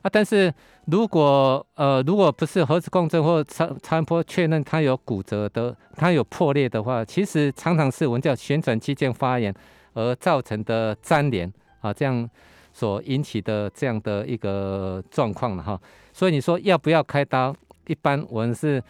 [0.00, 0.08] 啊。
[0.10, 0.50] 但是
[0.86, 9.54] 如果呃，如果不是核磁共振或超超声波确认它有骨折的，它有破裂的话，其实常常是我们叫旋转肌腱发炎
[9.92, 11.52] 而造成的粘连
[11.82, 12.26] 啊，这样
[12.72, 15.78] 所引起的这样的一个状况了哈。
[16.14, 17.54] 所以你说要不要开刀？
[17.86, 18.82] 一般我们是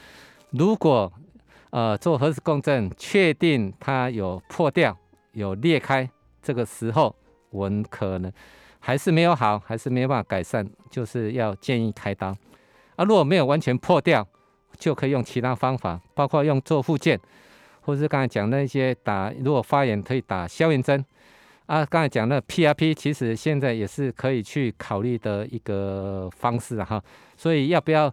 [0.51, 1.13] 如果
[1.71, 4.97] 呃做核磁共振确定它有破掉、
[5.33, 6.09] 有裂开，
[6.43, 7.15] 这个时候
[7.51, 8.33] 我们可能。
[8.83, 12.29] 还是没有好，还是没有办法改善，就是要建议开刀。
[12.97, 14.27] 啊，如果没有完全破掉，
[14.79, 17.21] 就可以用其他方法，包括用做复健，
[17.83, 21.05] 或是刚才讲那些打，如果发炎可以打消炎针。
[21.67, 27.01] 啊，刚才讲的 PRP，其实现在也是可以去考虑的一个方式哈。
[27.37, 28.11] 所以要不要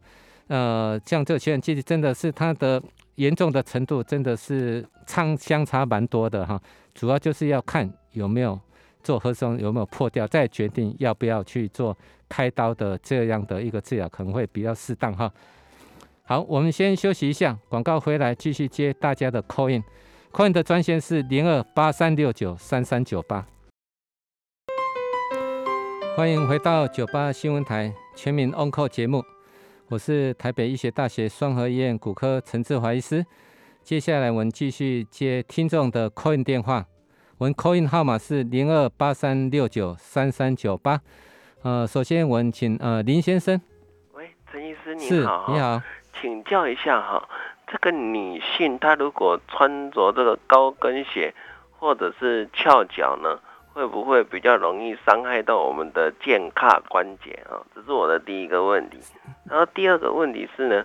[0.48, 2.84] 呃，像这个血管肌真的是它的
[3.18, 6.60] 严重的程度，真的是差相差蛮多的哈。
[6.96, 8.60] 主要就是要看有没有。
[9.04, 11.98] 做核酸有没有破掉，再决定要不要去做
[12.28, 15.32] 开刀的这样的一个治疗，可能会比较适当哈。
[16.24, 23.46] 好，我们先休息一下，广告回来继续接大家的 call in，call in 的专线是零二八三六九三三九八。
[26.18, 29.24] 欢迎回到九八新闻台全民 on call 节目，
[29.90, 33.26] 我是台北医学大学双河医院骨科陈志华医师。
[33.84, 36.86] 接下来我们继续接听众的 call in 电话。
[37.38, 41.00] 我们 call in 号码是零二八三六九三三九八。
[41.64, 43.62] 呃，首先我们请呃林先生。
[44.12, 45.46] 喂，陈医师你好。
[45.54, 45.82] 你好。
[46.20, 47.30] 请教一下哈，
[47.66, 51.34] 这个女性她如果穿着这个高跟鞋
[51.80, 53.40] 或者是翘脚呢，
[53.78, 57.62] 会不会比较容易伤害到我们的健胯关节啊？
[57.76, 58.98] 这是我的第一个问题。
[59.48, 60.84] 然后第二个问题是呢，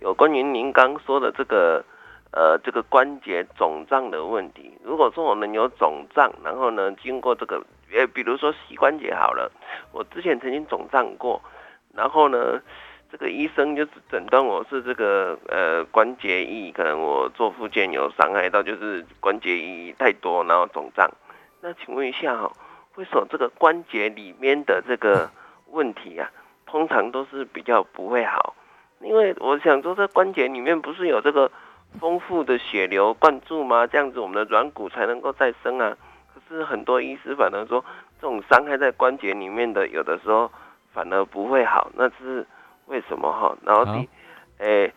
[0.00, 1.84] 有关于您刚说的这个。
[2.36, 7.62] 呃，这个关节肿胀的问题，如果说我们有肿胀，然后呢，经过这个，
[7.92, 9.48] 呃，比如说膝关节好了，
[9.92, 11.40] 我之前曾经肿胀过，
[11.94, 12.60] 然后呢，
[13.12, 21.08] 这个医生就是诊断我是这个呃关节液，可能我做附件有伤害到，就是关节液太多，然后肿胀。
[21.64, 22.52] 那请问一下哈，
[22.96, 25.30] 为什么这个关节里面的这个
[25.70, 26.30] 问题啊，
[26.66, 28.54] 通常都是比较不会好？
[29.00, 31.50] 因为我想说，这关节里面不是有这个。
[32.00, 33.86] 丰富的血流灌注吗？
[33.86, 35.96] 这样子我们的软骨才能够再生啊。
[36.34, 37.84] 可是很多医师反而说，
[38.20, 40.50] 这种伤害在关节里面的，有的时候
[40.92, 42.44] 反而不会好，那是
[42.86, 43.56] 为什么哈？
[43.64, 44.08] 然后第，
[44.58, 44.92] 诶，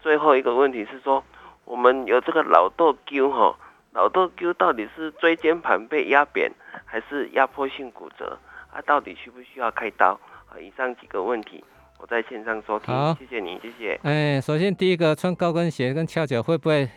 [0.00, 1.22] 最后一个问题是说，
[1.64, 3.56] 我们有这个老豆灸哈，
[3.92, 6.50] 老豆丢到底是椎间盘被压扁，
[6.84, 8.38] 还是压迫性骨折？
[8.72, 10.18] 啊，到底需不需要开刀？
[10.48, 11.64] 啊，以上几个问题。
[11.98, 14.00] 我在线上收听，谢谢你，谢谢。
[14.04, 16.88] 哎，首先第一个，穿高跟鞋跟翘脚会不会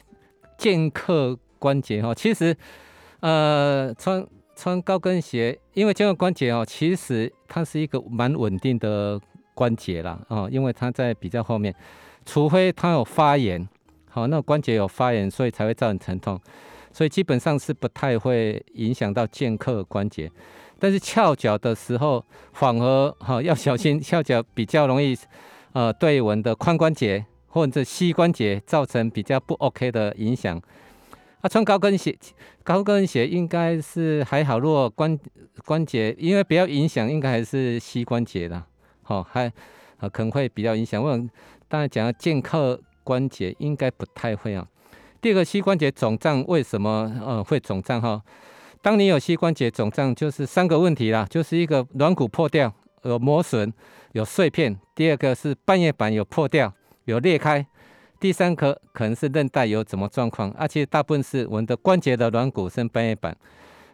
[0.57, 2.01] 健克关节？
[2.01, 2.55] 哈，其实，
[3.19, 4.25] 呃，穿
[4.55, 9.19] 穿高跟鞋，因为健克关节哦，其实它是一个蛮稳定的
[9.53, 11.75] 关节啦，哦，因为它在比较后面，
[12.25, 13.67] 除非它有发炎，
[14.09, 16.39] 好，那关节有发炎，所以才会造成疼痛，
[16.93, 20.31] 所以基本上是不太会影响到剑客关节。
[20.79, 22.23] 但是翘脚的时候，
[22.53, 25.17] 反而哈要小心， 翘脚比较容易，
[25.73, 30.61] 呃，对我们的髋关节或者膝关节造成比较不 OK 的影响。
[31.41, 32.17] 啊，穿高跟鞋，
[32.63, 34.59] 高跟鞋应该是还好。
[34.59, 35.17] 如果关
[35.65, 38.65] 关节，因为比较影响，应该还是膝关节啦，
[39.03, 39.51] 好，还
[39.97, 41.01] 啊可能会比较影响。
[41.01, 41.09] 我
[41.67, 44.67] 当然讲到剑客关节应该不太会啊。
[45.23, 48.21] 第二个膝关节肿胀为什么呃会肿胀哈？
[48.81, 52.69] 当你有膝关节肿胀，就是三个问题啦，就是一个软骨破掉，
[53.03, 53.71] 有磨损，
[54.11, 56.73] 有碎片；第二个是半月板有破掉，
[57.05, 57.65] 有裂开。
[58.19, 63.33] 第三个可能是韧带有什么状况，而且大部分是我们的关节的软骨跟半月板。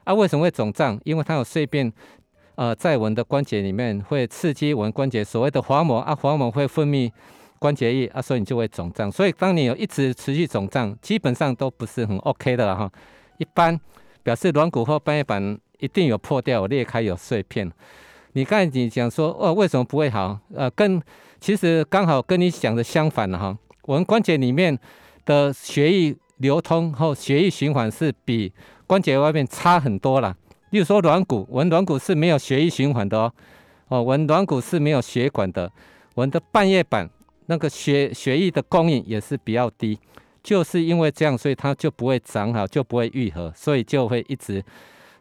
[0.05, 0.99] 啊，为什么会肿胀？
[1.03, 1.93] 因为它有碎片，
[2.55, 7.11] 呃，在我们的关节里面会刺激我们关节所谓的滑膜啊，滑膜会分泌
[7.59, 9.11] 关节液啊，所以你就会肿胀。
[9.11, 12.91] 所以当你有一直持续肿胀，基本上都不是很 OK 的了哈。
[13.37, 13.79] 一般
[14.23, 17.71] 表示软骨或半月板一定有破掉、有裂开、有碎片。
[18.33, 20.39] 你刚才你讲说哦，为什么不会好？
[20.53, 21.01] 呃，跟
[21.39, 23.57] 其实刚好跟你想的相反了哈。
[23.83, 24.77] 我们关节里面
[25.25, 28.53] 的血液流通后，血液循环是比
[28.85, 30.35] 关节外面差很多了。
[30.69, 33.33] 例如说软骨，我们软骨是没有血液循环的哦，
[33.87, 35.71] 哦，我们软骨是没有血管的。
[36.13, 37.09] 我们的半月板
[37.49, 39.99] 那个血血液的供应也是比较低，
[40.41, 44.63] 就是因为这样，所以它就不会长好，就不会愈合，所以就会一直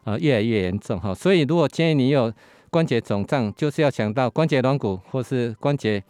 [0.05, 1.13] 呃越来越严重哈。
[1.13, 2.31] 所以如果建议你有
[2.69, 6.01] 关节肿胀，就是要想到关节软骨或是关节。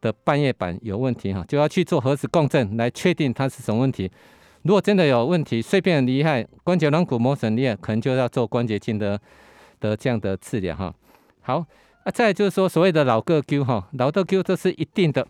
[0.00, 4.10] 的半月板有问题哈，就要去做核磁共振来确定它是什么问题。
[4.60, 9.18] 如果真的有问题，碎片很厉害，关节软骨磨损裂，可能就要做关节镜的
[9.80, 10.94] 的这样的治疗哈。
[11.40, 11.64] 好，
[12.02, 15.26] 啊，再就是说所谓的老个揪哈，老个揪这是一定的。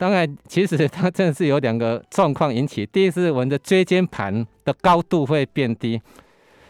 [0.00, 2.86] 当然，其实它真的是有两个状况引起。
[2.86, 6.00] 第一是我们的椎间盘的高度会变低，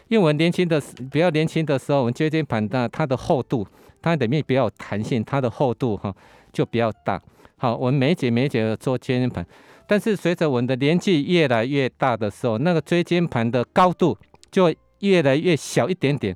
[0.09, 3.65] 因为我们年轻的比较年轻的时候，我们椎间盘的它的厚度，
[4.01, 6.13] 它里面比较有弹性，它的厚度哈。
[6.51, 7.17] 就比较大，
[7.55, 9.47] 好，我们每一节每一节做椎间盘，
[9.87, 14.17] 但是随着我们的年纪越来越大的时候，那个椎间盘的高度
[14.51, 16.35] 就越来越小一点点，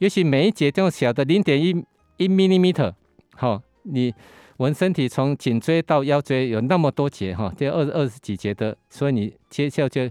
[0.00, 1.68] 也许每一节这种小的零点一
[2.16, 2.92] 一 millimeter，
[3.36, 4.12] 好，你
[4.56, 10.08] 我们身体从颈椎到腰椎有那么多节哈，这二二十几节的，所以你切下就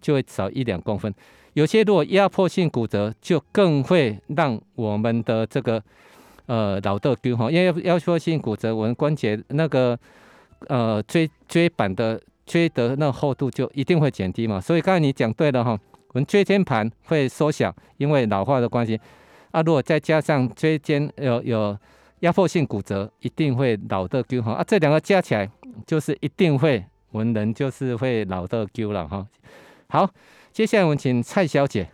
[0.00, 1.14] 就会少一两公分，
[1.54, 5.82] 有些如果压迫性骨折，就更会让我们的这个。
[6.48, 9.98] 呃，老豆丢哈，因为压迫性骨折，我们关节那个
[10.68, 14.60] 呃椎椎板的椎的那厚度就一定会减低嘛。
[14.60, 15.76] 所以刚才你讲对了哈，
[16.12, 18.96] 我们椎间盘会缩小，因为老化的关系。
[19.50, 21.76] 啊，如果再加上椎间有有
[22.20, 24.52] 压迫性骨折，一定会老的丢哈。
[24.52, 25.50] 啊，这两个加起来
[25.86, 29.26] 就是一定会，我们人就是会老的丢了哈。
[29.88, 30.10] 好，
[30.52, 31.88] 接下来我们请蔡小姐。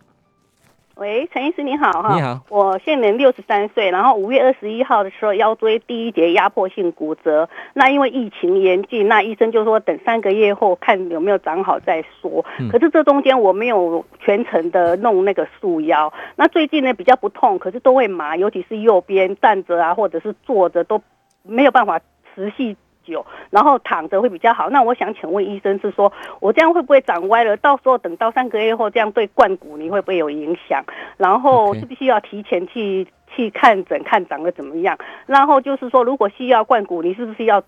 [0.95, 12.45] 喂，陈医师你好哈，你好，我现年六十三岁，然后五月二十一号的时候腰椎第一节压迫性骨折，那因为疫情严峻，那医生就说等三个月后看有没有长好再说。
[12.71, 21.01] 可是这中间我没有全程的弄那个束腰，那最近呢比较不痛，可是都会麻，尤其是右边站着啊或者是坐着都
[21.41, 21.99] 没有办法
[22.35, 22.77] 持续。
[23.05, 24.69] 久，然后躺着会比较好。
[24.69, 27.55] 那我想请问医生，是说我这样会不会长歪了？
[27.57, 30.83] 到时候等到三个月后，这样对冠骨你会不会有影响？
[31.17, 34.97] 然后是不是要提前去去看诊，看长得怎么样？
[35.25, 37.61] 然后就是说，如果需要冠骨，你是不是要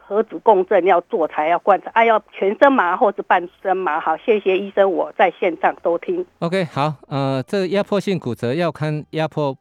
[0.00, 1.80] 核子共振要做才要灌？
[1.92, 4.00] 啊，要全身麻或者半身麻？
[4.00, 6.24] 好，谢谢医生，我在线上收听。
[6.40, 9.56] OK，好，呃，这压迫性骨折要看压迫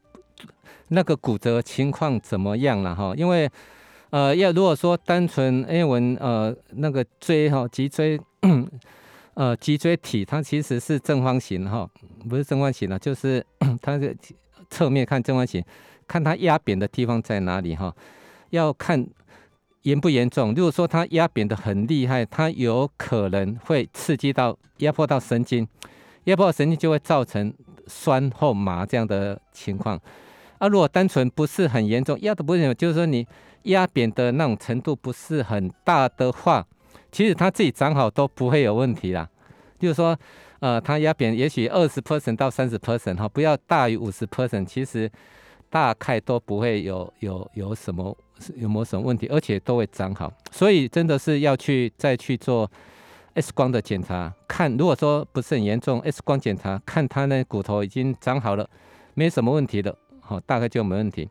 [0.90, 3.50] 那个骨折情况怎么样了哈，因为。
[4.12, 8.20] 呃，要如果说单纯 A 文呃那个椎哈脊椎
[9.36, 11.90] 呃脊椎体，它其实是正方形哈，
[12.30, 13.44] 不是正方形了，就是
[13.82, 14.14] 它的
[14.70, 15.64] 侧面看正方形，
[16.08, 17.96] 看它压扁的地方在哪里哈，
[18.50, 19.08] 要看
[19.84, 20.54] 严不严重。
[20.54, 25.66] 如果说它压扁的很厉害，它有可能会刺激到压迫到神经，
[26.26, 27.54] 压迫神经就会造成
[27.88, 29.98] 酸或麻这样的情况。
[30.62, 33.28] 啊，如果单纯不是很严重，压的不是，就是说你。
[33.66, 36.66] 压扁的那种程度不是很大的话，
[37.12, 39.30] 其实它自己长好都不会有问题啦。
[39.78, 40.18] 就是说，
[40.62, 45.08] 呃，它压扁也许二十 percent 到三十 percent 哈，不要大于五十 percent，其实
[45.70, 48.18] 大概都不会有有有什么
[48.56, 50.34] 有没有什么问题，而且都会长好。
[50.50, 52.68] 所以真的是要去再去做
[53.36, 58.68] X 光的检查，看如果说不是很严重，X 光检查看它那骨头已经长好了，
[59.14, 59.96] 没什么问题的，
[60.32, 61.28] 哦，大概就没问题。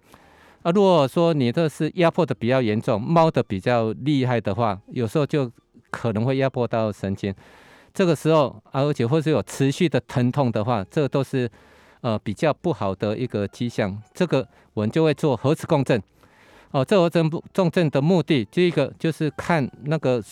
[0.63, 5.51] 啊，如果说你这是压迫的比较严重，猫的比较厉害的话，有时候就
[5.91, 7.35] 可能会压迫到神经。
[7.95, 11.51] 这个时候，而且或是有持续的疼痛的话，这都是
[12.03, 14.01] 呃比较不好的一个迹象。
[14.13, 16.01] 这个我们就会做核磁共振。
[16.73, 17.23] 哦，这核磁
[17.55, 20.23] 共振的目的，第一个就是看那个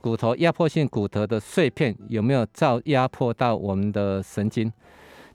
[0.00, 4.72] 骨头压迫性骨头的碎片有没有造压迫到我们的神经。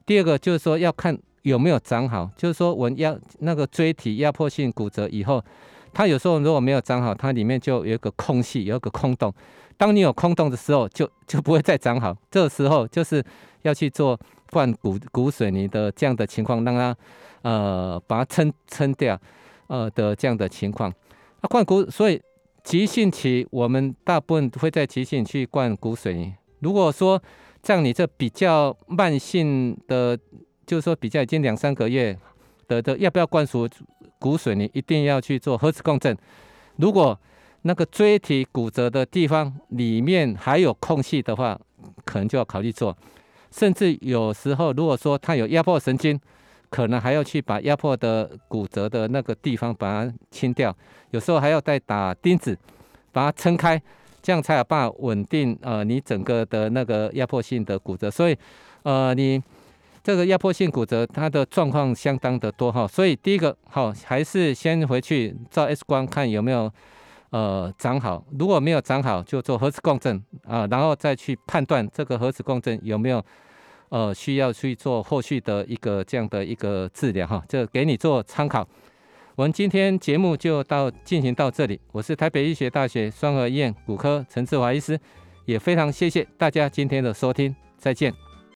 [0.06, 5.44] 第二个就是说要看有没有长好，就是说我压那个椎体压迫性骨折以后，
[5.94, 9.34] 它有时候如果没有长好，它里面就有一个空隙，有一个空洞。
[9.78, 12.16] 当你有空洞的时候，就就不会再长好。
[12.30, 13.24] 这时候就是
[13.64, 14.20] 要去做
[14.52, 16.96] 灌骨骨水泥的这样的情况，让它
[17.42, 19.20] 呃把它撑撑掉
[19.68, 20.92] 呃的这样的情况。
[21.40, 22.22] 啊，灌骨，所以
[22.64, 26.32] 急性期我们大部分会在急性去灌骨水泥。
[26.60, 27.20] 如果说
[27.64, 30.16] 像你这比较慢性的，
[30.72, 32.18] 就是说比较已经两三个月
[32.66, 33.68] 的的，要不要灌输
[34.18, 34.72] 骨水泥？
[34.74, 36.18] 一定要去做核磁共振。
[36.78, 37.20] 如果
[37.64, 41.60] 那个椎体骨折的地方里面还有空隙的话，
[42.06, 42.98] 可能就要考虑做。
[43.52, 46.18] 甚至有时候，如果说它有压迫神经，
[46.70, 50.74] 可能还要去把压迫的骨折的那个地方把它清掉。
[51.10, 52.58] 有时候还要再打钉子，
[53.12, 53.78] 把它撑开，
[54.22, 58.10] 这样才有办法稳定呃你整个的那个压迫性的骨折。
[58.10, 58.38] 所以
[58.84, 59.44] 呃你
[60.04, 62.88] 这个压迫性骨折它的状况相当的多哈。
[62.88, 66.72] 所以第一个好还是先回去照 X 光看有没有。
[67.32, 73.24] 呃，长好，如果没有长好，就做核磁共振啊，然后再去判断这个核磁共振有没有
[73.88, 78.68] 呃需要去做后续的一个这样的一个治疗哈，这给你做参考。
[79.38, 85.00] 我们今天节目就到进行到这里，我是台北医学大学双河医院骨科陈志华医师，
[85.46, 88.31] 也非常谢谢大家今天的收听，再见。